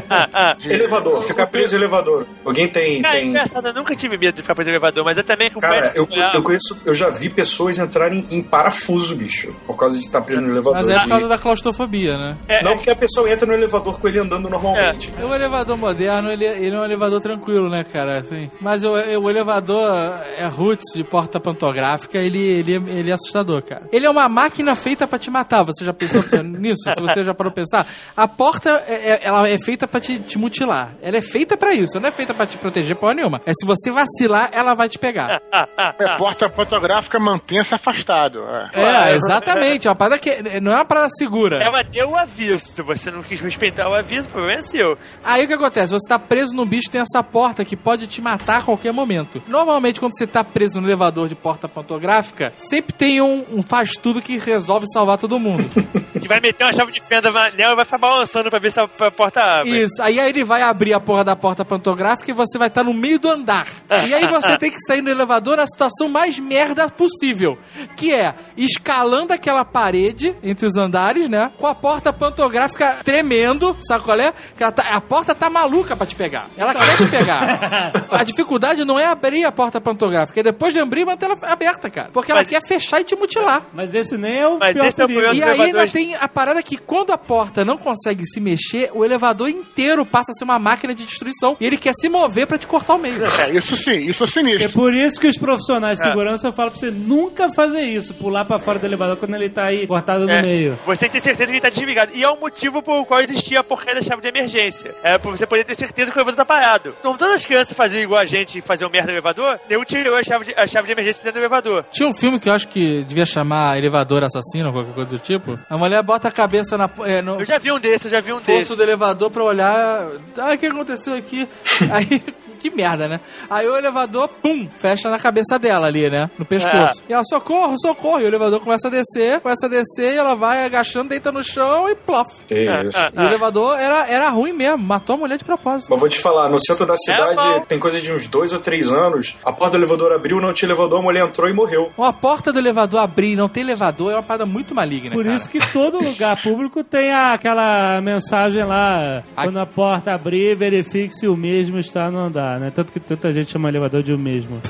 [0.08, 0.56] Ah, ah.
[0.64, 2.26] Elevador, ficar preso em elevador.
[2.44, 3.02] Alguém tem.
[3.02, 3.28] Cara, tem...
[3.28, 5.62] engraçado, eu nunca tive medo de ficar preso no elevador, mas eu também com o
[5.62, 10.04] Cara, eu, eu conheço, eu já vi pessoas entrarem em parafuso, bicho, por causa de
[10.04, 10.74] estar preso no elevador.
[10.74, 12.36] Mas é por causa da claustrofobia, né?
[12.46, 15.12] É, Não, porque a pessoa entra no elevador com ele andando normalmente.
[15.20, 18.18] O elevador moderno, ele, ele é um elevador tranquilo, né, cara?
[18.18, 19.90] Assim, mas o, o elevador
[20.36, 20.46] é
[20.94, 23.82] de porta pantográfica, ele, ele, ele é assustador, cara.
[23.92, 25.62] Ele é uma máquina feita pra te matar.
[25.64, 26.82] Você já pensou nisso?
[26.94, 27.86] Se você já parou pra pensar?
[28.16, 30.90] A porta, é, é- ela é feita pra te, te mutilar.
[31.02, 33.40] Ela é feita pra isso, não é feita pra te proteger porra nenhuma.
[33.46, 35.40] É se você vacilar, ela vai te pegar.
[35.52, 38.40] É, porta fotográfica mantenha-se afastado.
[38.72, 38.80] É.
[39.10, 39.86] É, exatamente.
[39.86, 41.62] É uma parada que não é uma parada segura.
[41.62, 42.64] Ela deu o aviso.
[42.74, 44.98] Se você não quis respeitar o aviso, o problema é seu.
[45.24, 45.92] Aí o que acontece?
[45.92, 49.42] Você tá preso no bicho, tem essa porta que pode te matar a qualquer momento.
[49.46, 54.22] Normalmente, quando você tá preso no elevador de porta pantográfica, sempre tem um, um faz-tudo
[54.22, 55.68] que resolve salvar todo mundo.
[56.20, 58.72] Que vai meter uma chave de fenda na anel e vai ficar balançando pra ver
[58.72, 59.84] se a porta abre.
[59.84, 60.02] Isso.
[60.02, 62.92] Aí, aí ele vai abrir a porra da porta pantográfica e você vai estar no
[62.94, 63.66] meio do andar.
[64.06, 67.58] E aí você tem que sair no elevador na situação mais merda possível.
[67.96, 71.50] Que é escalando aquela parede entre os andares, né?
[71.58, 74.32] Com a porta pantográfica tremendo, sabe qual é?
[74.56, 76.48] Que ela tá- a porta tá maluca pra te pegar.
[76.56, 77.92] Ela quer te pegar.
[78.10, 81.88] A dificuldade não é abrir a porta pantográfica, é depois de abrir manter ela aberta,
[81.90, 82.10] cara.
[82.12, 83.64] Porque ela Mas- quer fechar e te mutilar.
[83.72, 86.14] Mas esse nem é o Mas pior esse é o E aí ainda elevadores- tem
[86.18, 90.34] a parada que quando a porta não consegue se mexer, o elevador inteiro passa a
[90.34, 93.18] ser uma máquina de destruição e ele quer se mover pra te cortar o meio.
[93.24, 94.72] É, isso sim, isso é É sinistro.
[94.72, 98.58] por isso que os profissionais de segurança falam pra você nunca fazer isso, pular pra
[98.58, 100.78] fora do elevador quando ele tá aí cortado no É, meio.
[100.86, 102.12] Você tem que ter certeza que ele tá desligado.
[102.14, 104.94] E é o motivo por qual existia a porcaria da chave de emergência.
[105.02, 106.94] É pra você poder ter certeza que o elevador tá parado.
[107.02, 110.16] Como todas as crianças faziam igual a gente e faziam merda no elevador, eu tirou
[110.16, 111.84] a chave de, a chave de emergência dentro do elevador.
[111.90, 115.18] Tinha um filme que eu acho que devia chamar Elevador Assassino ou qualquer coisa do
[115.18, 115.58] tipo.
[115.68, 118.20] A mulher bota a cabeça na, é, no Eu já vi um desses, eu já
[118.20, 118.76] vi um fosso desses.
[118.76, 120.06] do elevador pra olhar.
[120.36, 121.48] Ah, o que aconteceu aqui?
[121.92, 122.22] Aí,
[122.58, 123.20] que merda, né?
[123.48, 126.28] Aí o elevador, pum, fecha na cabeça dela ali, né?
[126.38, 127.04] No pescoço.
[127.08, 128.20] E ela, socorro, socorro.
[128.20, 131.42] E o elevador começa a descer, começa a descer e ela vai agachando, deita no
[131.42, 132.26] chão e plof.
[132.46, 132.98] Que isso.
[132.98, 135.88] Ah, E o elevador era, era ruim mesmo, matou a mulher de propósito.
[135.90, 138.90] Mas vou te falar, no centro da cidade tem coisa de uns dois ou três
[138.90, 139.36] anos.
[139.44, 141.92] A porta do elevador abriu, não tinha elevador, a mulher entrou e morreu.
[141.96, 145.14] Uma porta do elevador abrir e não ter elevador é uma parada muito maligna.
[145.14, 145.36] Por cara.
[145.36, 149.46] isso que todo lugar público tem a- aquela mensagem lá, Ai.
[149.46, 152.70] quando a porta abrir, verifique se o mesmo está no andar, né?
[152.70, 154.60] Tanto que tanta gente chama elevador de o mesmo.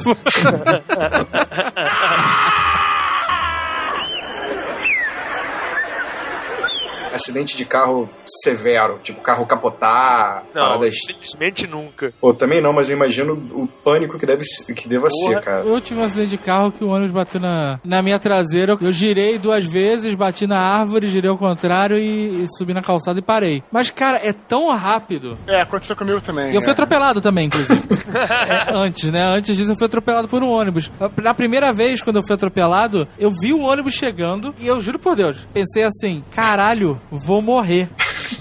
[7.18, 8.08] acidente de carro
[8.44, 10.94] severo, tipo carro capotar, Não, paradas.
[11.06, 12.12] simplesmente nunca.
[12.20, 15.34] Pô, também não, mas eu imagino o pânico que deve ser- que deva Porra.
[15.34, 15.64] ser, cara.
[15.64, 18.76] Eu tive um acidente de carro que o ônibus bateu na, na minha traseira.
[18.80, 23.18] Eu girei duas vezes, bati na árvore, girei ao contrário e, e subi na calçada
[23.18, 23.62] e parei.
[23.70, 25.36] Mas, cara, é tão rápido.
[25.46, 26.52] É, aconteceu comigo também.
[26.52, 26.72] E eu fui é.
[26.72, 27.82] atropelado também, inclusive.
[28.08, 29.22] É, antes, né?
[29.22, 30.90] Antes disso, eu fui atropelado por um ônibus.
[31.22, 34.98] Na primeira vez, quando eu fui atropelado, eu vi o ônibus chegando e eu juro
[34.98, 37.88] por Deus, pensei assim: caralho, vou morrer.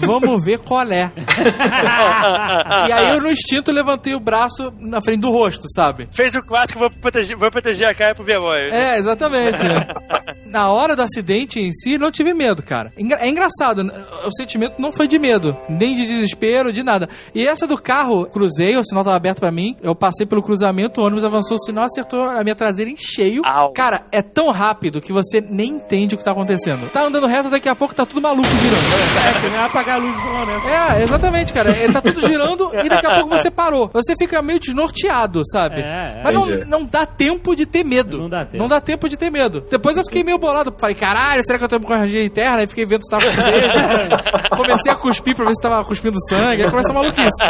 [0.00, 1.10] Vamos ver qual é.
[2.88, 6.08] e aí eu, no instinto, levantei o braço na frente do rosto, sabe?
[6.12, 8.68] Fez o clássico, vou proteger, vou proteger a cara pro vergonha.
[8.74, 9.62] É, exatamente.
[10.46, 12.90] Na hora do acidente em si, não tive medo, cara.
[12.96, 13.92] É engraçado, n-
[14.24, 17.06] o sentimento não foi de medo, nem de desespero, de nada.
[17.34, 21.00] E essa do carro, cruzei, o sinal tava aberto pra mim, eu passei pelo cruzamento,
[21.00, 23.42] o ônibus avançou, o sinal acertou a minha traseira em cheio.
[23.44, 23.72] Au.
[23.74, 26.88] Cara, é tão rápido que você nem entende o que tá acontecendo.
[26.90, 29.28] Tá andando reto, daqui a pouco tá tudo maluco girando.
[29.28, 30.60] É, que nem apagar a luz do salão, né?
[30.98, 31.70] É, exatamente, cara.
[31.70, 33.90] É, tá tudo girando e daqui a pouco você parou.
[33.92, 35.80] Você fica meio desnorteado, sabe?
[35.80, 36.20] É, é.
[36.22, 38.18] Mas não, não dá tempo de ter medo.
[38.18, 38.56] Não dá tempo.
[38.58, 39.64] Não dá tempo de ter medo.
[39.70, 40.74] Depois eu fiquei meio bolado.
[40.78, 42.58] Falei, caralho, será que eu tô com energia interna?
[42.58, 44.48] Aí fiquei vendo se tava com sede.
[44.56, 46.64] Comecei a cuspir pra ver se tava cuspindo sangue.
[46.64, 47.42] Aí começa a maluquice.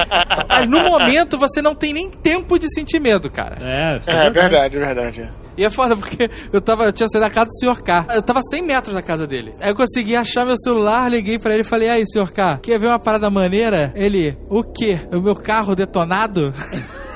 [0.48, 3.56] Mas no momento você não tem nem tempo de sentir medo, cara.
[3.60, 5.47] É, isso É, verdade, é verdade.
[5.58, 8.06] E é foda porque eu tava, eu tinha saído da casa do senhor K.
[8.14, 9.52] Eu tava 100 metros da casa dele.
[9.60, 12.78] Aí eu consegui achar meu celular, liguei pra ele e falei: Aí, senhor K, quer
[12.78, 13.92] ver uma parada maneira?
[13.96, 15.00] Ele, o quê?
[15.12, 16.54] O meu carro detonado?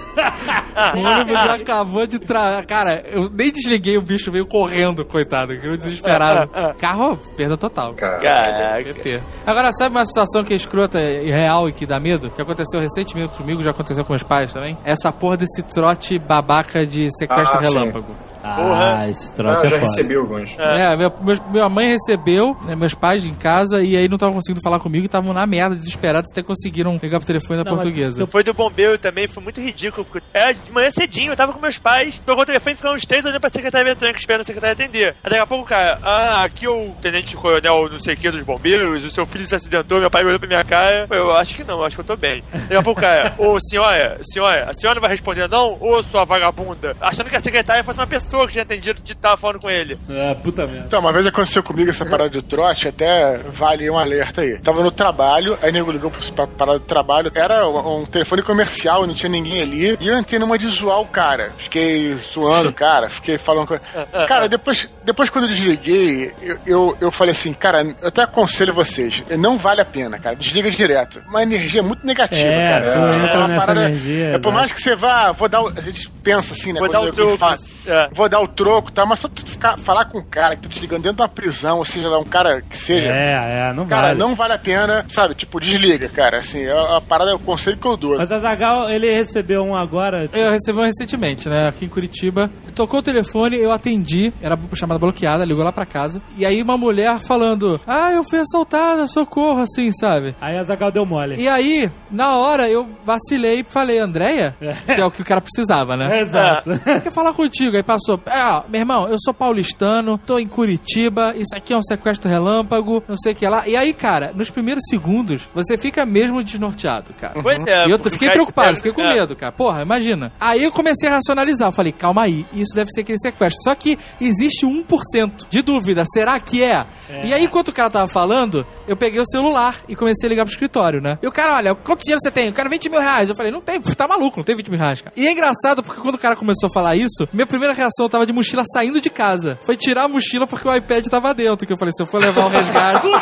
[0.95, 2.62] o ônibus já acabou de tra...
[2.64, 6.51] Cara, eu nem desliguei, o bicho veio correndo, coitado, que eu desesperado.
[6.78, 7.95] Carro, perda total.
[7.95, 8.20] Cara.
[8.20, 9.22] Caraca.
[9.47, 12.30] Agora, sabe uma situação que é escrota e real e que dá medo?
[12.30, 14.76] Que aconteceu recentemente comigo, já aconteceu com meus pais também?
[14.84, 18.31] Essa porra desse trote babaca de sequestro Ah, sim.
[18.43, 18.72] Relâmpago.
[18.82, 19.90] Ah, esse Ah, troço eu já é foda.
[19.90, 20.59] recebi alguns.
[20.59, 24.34] É, meu- meus- minha mãe recebeu, né, meus pais em casa, e aí não estavam
[24.34, 27.76] conseguindo falar comigo e estavam na merda, desesperados, até conseguiram ligar pro telefone da Não,
[27.76, 28.26] mas portuguesa.
[28.26, 30.05] Foi do bombeiro também, foi muito ridículo.
[30.05, 32.95] Porque era de manhã cedinho, eu tava com meus pais, pegou o telefone e ficou
[32.95, 35.14] uns três olhando pra secretária eletrônica esperando a secretária atender.
[35.22, 38.16] Aí daqui a pouco o cara, ah, aqui é o tenente coronel não sei o
[38.16, 41.07] que dos bombeiros, o seu filho se acidentou, meu pai olhou pra minha cara.
[41.11, 42.43] Eu acho que não, acho que eu tô bem.
[42.53, 45.76] Daqui a pouco o cara, ô senhora, senhora, a senhora não vai responder não?
[45.80, 46.97] Ô sua vagabunda?
[47.01, 49.98] Achando que a secretária fosse uma pessoa que tinha atendido de estar falando com ele.
[50.08, 50.84] É, puta merda.
[50.86, 54.58] Então, uma vez aconteceu comigo essa parada de trote, até vale um alerta aí.
[54.58, 59.06] Tava no trabalho, aí nego ligou pra parada de trabalho, era um um telefone comercial,
[59.06, 61.52] não tinha ninguém ali, e eu entrei numa de zoar o cara.
[61.58, 63.78] Fiquei zoando o cara, fiquei falando com
[64.26, 68.72] Cara, depois, depois quando eu desliguei, eu, eu, eu falei assim, cara, eu até aconselho
[68.72, 71.20] vocês, não vale a pena, cara, desliga direto.
[71.28, 72.90] Uma energia muito negativa, É, cara.
[72.90, 75.68] você É entra uma parada- energia, É por mais que você vá, vou dar o,
[75.68, 76.80] a gente pensa assim, né?
[76.80, 77.56] Vou quando dar o fala-
[77.86, 78.08] é.
[78.12, 80.68] vou dar o troco tal, mas só tu ficar, falar com um cara que tá
[80.68, 83.08] te ligando dentro de uma prisão, ou seja, um cara que seja.
[83.08, 84.18] É, é, não Cara, vale.
[84.18, 85.34] não vale a pena, sabe?
[85.34, 86.38] Tipo, desliga, cara.
[86.38, 88.16] Assim, é a, a parada é o conselho que eu dou.
[88.16, 90.28] Mas a Zagal, ele recebeu um agora.
[90.32, 92.50] Eu recebi um recentemente, né, aqui em Curitiba.
[92.74, 96.22] Tocou o telefone, eu atendi, era chamada bloqueada, ligou lá pra casa.
[96.36, 100.34] E aí uma mulher falando: Ah, eu fui assaltada, socorro, assim, sabe?
[100.40, 101.36] Aí a Zagal deu mole.
[101.38, 104.54] E aí, na hora, eu vacilei e falei, Andréia?
[104.84, 106.20] Que é o que o cara precisava, né?
[106.22, 106.70] Exato.
[106.84, 107.76] Quer falar contigo?
[107.76, 111.76] Aí passou, é, ó, meu irmão, eu sou paulistano, tô em Curitiba, isso aqui é
[111.76, 113.66] um sequestro relâmpago, não sei o que lá.
[113.66, 117.40] E aí, cara, nos primeiros segundos, você fica mesmo desnorteado, cara.
[117.42, 119.14] Pois é, E eu fiquei preocupado, fiquei com é.
[119.14, 119.52] medo, cara.
[119.52, 120.32] Porra, imagina.
[120.40, 121.68] Aí eu comecei a racionalizar.
[121.68, 123.62] Eu falei, calma aí, isso deve ser aquele sequestro.
[123.64, 126.04] Só que existe 1% de dúvida.
[126.12, 126.84] Será que é?
[127.24, 130.44] E aí, enquanto o cara tava falando, eu peguei o celular e comecei a ligar
[130.44, 131.18] pro escritório, né?
[131.22, 132.46] E o cara, olha, quanto dinheiro você tem?
[132.46, 133.28] Eu quero 20 mil reais.
[133.28, 135.12] Eu falei, não tem, pô, tá maluco, não tem 20 mil reais, cara.
[135.16, 138.26] E é engraçado porque quando o cara começou a falar isso, minha primeira reação tava
[138.26, 139.59] de mochila saindo de casa.
[139.64, 141.66] Foi tirar a mochila porque o iPad tava dentro.
[141.66, 143.07] Que eu falei, se eu for levar o resgate.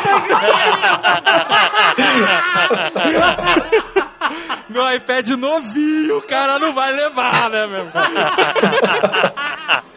[4.69, 7.85] Meu iPad novinho, o cara não vai levar, né, meu?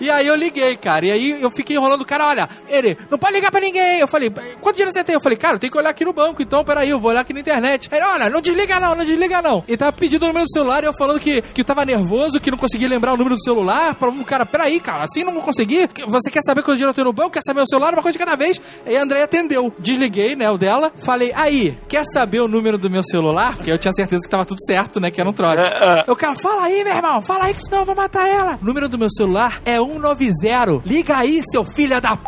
[0.00, 1.06] E aí eu liguei, cara.
[1.06, 4.00] E aí eu fiquei enrolando o cara, olha, ele, não pode ligar pra ninguém.
[4.00, 4.30] Eu falei,
[4.60, 5.14] quanto dinheiro você tem?
[5.14, 7.20] Eu falei, cara, eu tenho que olhar aqui no banco, então peraí, eu vou olhar
[7.20, 7.88] aqui na internet.
[7.92, 9.64] Ele, olha, não desliga não, não desliga não.
[9.66, 12.50] Ele tava pedindo o número do celular e eu falando que, que tava nervoso, que
[12.50, 13.94] não conseguia lembrar o número do celular.
[13.94, 15.88] Pra um cara, peraí, cara, assim não vou conseguir.
[16.06, 17.30] Você quer saber quanto dinheiro eu tenho no banco?
[17.30, 17.92] Quer saber o celular?
[17.92, 18.60] Uma coisa de cada vez.
[18.86, 19.72] Aí a André atendeu.
[19.78, 20.92] Desliguei, né, o dela.
[20.96, 23.56] Falei, aí, quer saber o número do meu celular?
[23.56, 25.62] Porque eu tinha certeza que tava tudo certo, né, que era um trote.
[26.06, 28.58] Eu, cara, fala aí, meu irmão, fala aí que senão eu vou matar ela.
[28.60, 30.82] O número do meu celular é 190.
[30.84, 32.22] Liga aí, seu filho da p.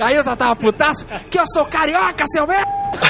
[0.00, 2.68] Aí eu já tava putaço, que eu sou carioca, seu merda!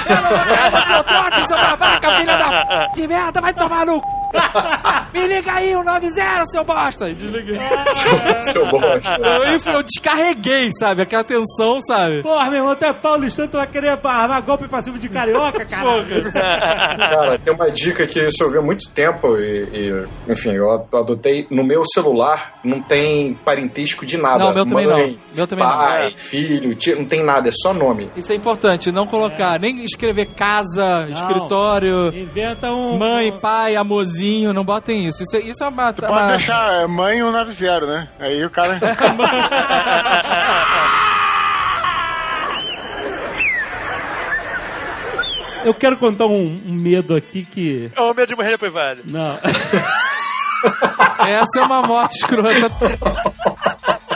[0.08, 4.00] Eu não vou seu trote, seu babaca, filha da p de merda, vai tomar no
[4.00, 4.17] c...
[5.12, 7.08] Me liga aí, o 90, seu bosta!
[7.08, 7.58] E desliguei.
[8.42, 9.16] Seu bosta.
[9.18, 11.02] Eu, enfim, eu descarreguei, sabe?
[11.02, 12.22] Aquela tensão, sabe?
[12.22, 15.64] Porra, meu irmão, tu é paulistano, tu vai querer armar golpe pra cima de carioca,
[15.64, 16.04] cara?
[16.32, 20.70] Cara, tem uma dica que isso eu vi há muito tempo e, e, enfim, eu
[20.70, 21.46] adotei.
[21.50, 24.44] No meu celular não tem parentesco de nada.
[24.44, 25.18] Não, meu também Mãe, não.
[25.34, 25.72] Meu também não.
[25.76, 28.10] pai, filho, tio, não tem nada, é só nome.
[28.16, 32.96] Isso é importante, não colocar, nem escrever casa, escritório, Inventa um.
[32.98, 34.17] mãe, pai, amorzinho,
[34.52, 35.22] não botem isso.
[35.22, 35.92] Isso, é- isso é uma.
[35.92, 38.08] Pode uma- deixar é, mãe 190, né?
[38.18, 38.78] Aí o cara.
[45.64, 47.90] Eu quero contar um, um medo aqui que.
[47.94, 49.00] É o medo de morrer na privada.
[49.04, 49.38] Não.
[51.26, 52.70] Essa é uma morte escrota.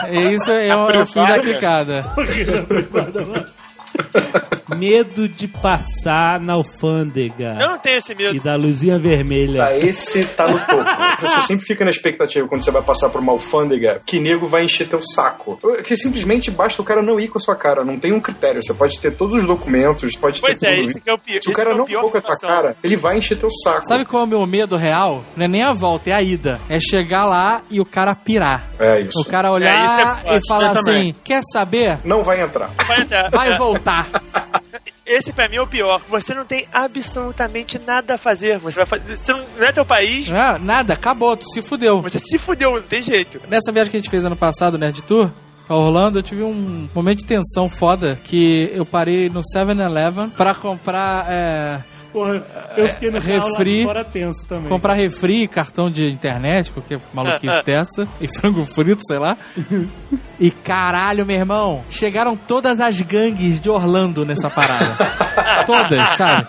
[0.33, 2.05] Isso é, o- é o fim da picada.
[4.77, 8.41] medo de passar na alfândega Eu não tenho esse e medo.
[8.43, 9.59] da luzinha vermelha.
[9.63, 10.83] Tá, esse tá no topo.
[11.21, 14.63] Você sempre fica na expectativa quando você vai passar por uma alfândega que nego vai
[14.65, 15.59] encher teu saco.
[15.85, 17.83] Que simplesmente basta o cara não ir com a sua cara.
[17.83, 18.61] Não tem um critério.
[18.63, 20.91] Você pode ter todos os documentos, pode Pois ter é, tudo.
[20.91, 21.41] esse que é o pior.
[21.41, 23.85] Se o cara não for com a tua cara, ele vai encher teu saco.
[23.85, 25.23] Sabe qual é o meu medo real?
[25.35, 26.59] Não é nem a volta, é a ida.
[26.69, 28.69] É chegar lá e o cara pirar.
[28.79, 29.19] É isso.
[29.21, 31.11] O cara É, olhar isso é forte, e falar também.
[31.11, 31.97] assim: quer saber?
[32.03, 32.69] Não vai entrar.
[32.87, 33.29] Vai entrar.
[33.29, 33.82] Vai voltar.
[35.05, 36.01] Esse pra mim é o pior.
[36.09, 38.57] Você não tem absolutamente nada a fazer.
[38.59, 39.17] Você vai fazer.
[39.17, 40.31] Você não, não é teu país.
[40.31, 42.01] Ah, nada, acabou, tu se fudeu.
[42.01, 43.39] Você se fudeu, não tem jeito.
[43.49, 45.29] Nessa viagem que a gente fez ano passado, Nerd Tour,
[45.67, 50.55] pra Orlando, eu tive um momento de tensão foda que eu parei no 7-Eleven pra
[50.55, 51.25] comprar.
[51.29, 51.81] É,
[52.13, 52.43] Porra,
[52.77, 53.83] eu fiquei no refri.
[53.83, 54.69] fora tenso também.
[54.69, 59.35] comprar refri, cartão de internet, qualquer maluquice dessa, e frango frito, sei lá.
[60.39, 64.95] E caralho, meu irmão, chegaram todas as gangues de Orlando nessa parada.
[65.65, 66.47] todas, sabe?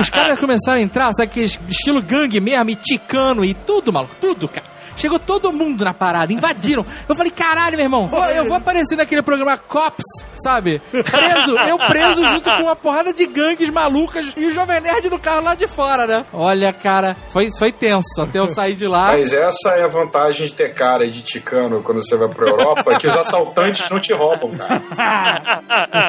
[0.00, 4.14] Os caras começaram a entrar, sabe que estilo gangue mesmo, e ticano e tudo, maluco,
[4.20, 4.77] tudo, cara.
[4.98, 6.84] Chegou todo mundo na parada, invadiram.
[7.08, 10.04] Eu falei, caralho, meu irmão, vou- eu vou aparecer naquele programa Cops,
[10.36, 10.82] sabe?
[10.90, 15.18] Preso, eu preso junto com uma porrada de gangues malucas e o Jovem Nerd no
[15.18, 16.24] carro lá de fora, né?
[16.32, 19.12] Olha, cara, foi, foi tenso até eu sair de lá.
[19.12, 22.98] Mas essa é a vantagem de ter cara de ticano quando você vai pra Europa,
[22.98, 24.82] que os assaltantes não te roubam, cara.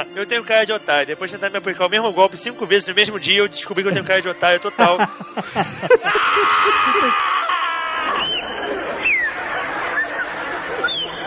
[0.16, 1.08] eu tenho cara de otário.
[1.08, 3.84] Depois de tentar me aplicar o mesmo golpe cinco vezes no mesmo dia, eu descobri
[3.84, 4.98] que eu tenho cara de otário total.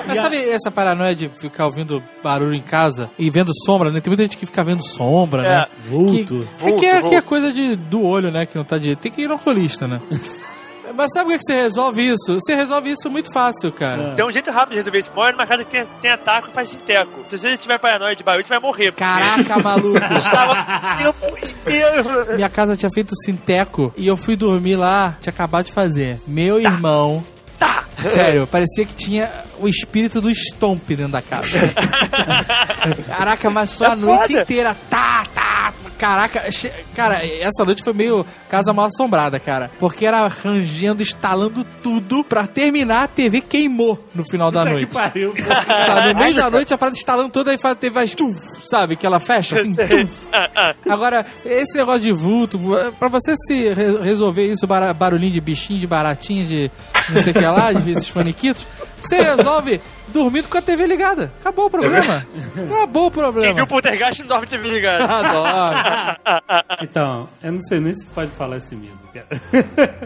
[0.06, 4.00] Mas sabe essa paranoia de ficar ouvindo barulho em casa e vendo sombra, né?
[4.00, 5.66] Tem muita gente que fica vendo sombra, né?
[5.88, 6.46] Vulto.
[6.58, 7.22] Que, é que, é, Vulto, que é vulto.
[7.28, 8.46] coisa de, do olho, né?
[8.46, 9.00] Que não tá direito.
[9.00, 10.00] Tem que ir no oculista, né?
[10.94, 12.34] Mas sabe como é que você resolve isso?
[12.34, 14.14] Você resolve isso muito fácil, cara.
[14.14, 15.10] Tem um jeito rápido de resolver isso.
[15.14, 17.24] Mora numa casa que tem, tem taco e faz sinteco.
[17.28, 18.92] Se você tiver paranoia de barulho, você vai morrer.
[18.92, 19.98] Caraca, maluco.
[19.98, 22.34] Estava o tempo inteiro.
[22.34, 26.20] Minha casa tinha feito sinteco e eu fui dormir lá, tinha acabado de fazer.
[26.26, 27.24] Meu irmão.
[27.58, 27.84] Tá.
[28.08, 29.30] Sério, parecia que tinha
[29.62, 31.48] o espírito do Stomp dentro da casa.
[33.08, 34.42] Caraca, mas foi a É noite foda.
[34.42, 34.76] inteira.
[34.90, 35.72] Tá, tá.
[35.98, 36.42] Caraca,
[36.96, 39.70] cara, essa noite foi meio casa mal assombrada, cara.
[39.78, 42.24] Porque era rangendo, instalando tudo.
[42.24, 44.86] Pra terminar, a TV queimou no final da Puta noite.
[44.88, 45.32] que pariu.
[45.86, 48.36] Sabe, no meio da noite a parada instalando tudo, aí faz- teve as tuf,
[48.68, 48.96] sabe?
[48.96, 50.26] Que ela fecha assim, tuf.
[50.90, 52.58] Agora, esse negócio de vulto,
[52.98, 56.70] pra você se re- resolver isso, barulhinho de bichinho, de baratinha, de
[57.10, 58.66] não sei o que lá, de esses faniquitos,
[59.02, 61.32] você resolve dormindo com a TV ligada.
[61.40, 62.26] Acabou o problema.
[62.76, 63.54] Acabou o Quem problema.
[63.54, 65.02] viu o poltergeist não dorme TV ligado.
[65.10, 65.76] Adoro.
[66.82, 69.26] Então, eu não sei nem se pode falar esse medo, cara.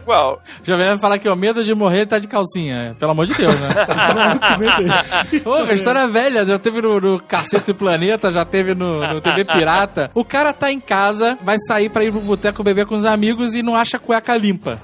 [0.05, 0.43] Qual?
[0.63, 2.95] Já vai falar que o medo de morrer tá de calcinha.
[2.99, 3.69] Pelo amor de Deus, né?
[5.45, 9.21] Ô, a história é velha, já teve no, no Cacete Planeta, já teve no, no
[9.21, 10.11] TV Pirata.
[10.15, 13.55] O cara tá em casa, vai sair pra ir pro boteco beber com os amigos
[13.55, 14.79] e não acha cueca limpa.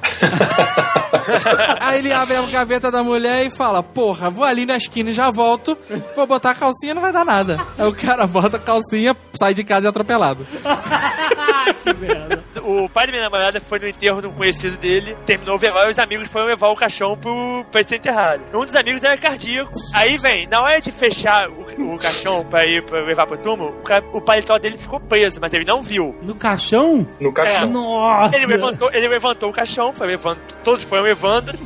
[1.80, 5.12] Aí ele abre a gaveta da mulher e fala: Porra, vou ali na esquina e
[5.12, 5.76] já volto.
[6.14, 7.58] Vou botar a calcinha, não vai dar nada.
[7.78, 10.46] Aí o cara bota a calcinha, sai de casa e é atropelado.
[12.64, 15.88] O pai da minha namorada foi no enterro de um conhecido dele, terminou o velório
[15.88, 18.42] e os amigos foram levar o caixão pro, pra ser enterrado.
[18.54, 19.70] Um dos amigos era cardíaco.
[19.94, 23.74] Aí vem, na hora de fechar o, o caixão pra ir pra levar pro túmulo,
[24.12, 26.14] o, o paletó dele ficou preso, mas ele não viu.
[26.22, 27.06] No caixão?
[27.20, 27.68] No caixão.
[27.68, 28.36] Nossa!
[28.36, 31.58] Ele levantou, ele levantou o caixão, foi levando, todos foram levando.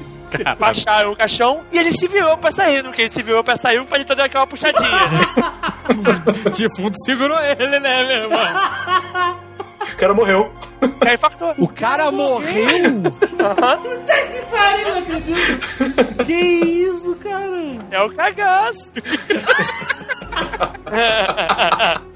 [0.59, 2.83] Baixaram o caixão e ele se virou pra sair.
[2.83, 4.89] No que ele se virou pra sair, o paletó deu aquela puxadinha.
[4.91, 5.21] né?
[6.57, 9.37] Defunto segurou ele, né, meu irmão?
[9.93, 10.53] O cara morreu.
[11.01, 11.55] Aí infartou.
[11.59, 12.67] O cara morreu?
[16.27, 17.79] Que isso, cara?
[17.91, 18.93] É o cagaço.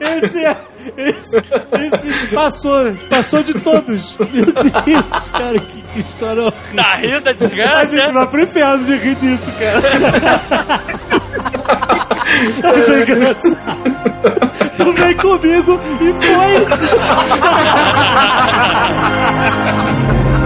[0.00, 0.56] Esse é.
[0.96, 4.16] Esse, esse Passou, passou de todos.
[4.18, 6.76] Meu Deus, cara, que, que história horrível.
[6.76, 8.12] Tá rindo da A gente desgraça?
[8.12, 9.80] vai pro inferno de rir disso, cara.
[12.78, 13.58] Isso é engraçado.
[14.76, 16.66] Tu vem comigo e foi.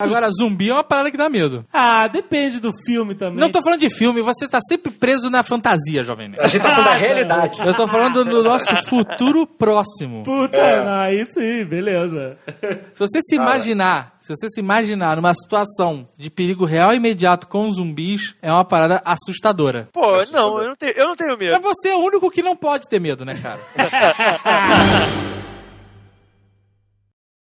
[0.00, 1.66] Agora, zumbi é uma parada que dá medo.
[1.72, 3.40] Ah, depende do filme também.
[3.40, 6.40] Não tô falando de filme, você tá sempre preso na fantasia, jovem nerd.
[6.40, 7.60] A gente tá falando da realidade.
[7.66, 10.22] Eu tô falando do nosso futuro próximo.
[10.22, 10.84] Puta, É.
[10.84, 12.38] não, aí sim, beleza.
[12.94, 17.48] Se você se imaginar, se você se imaginar numa situação de perigo real e imediato
[17.48, 19.88] com zumbis, é uma parada assustadora.
[19.92, 21.52] Pô, não, eu não tenho, eu não tenho medo.
[21.60, 23.58] Mas você é o único que não pode ter medo, né, cara?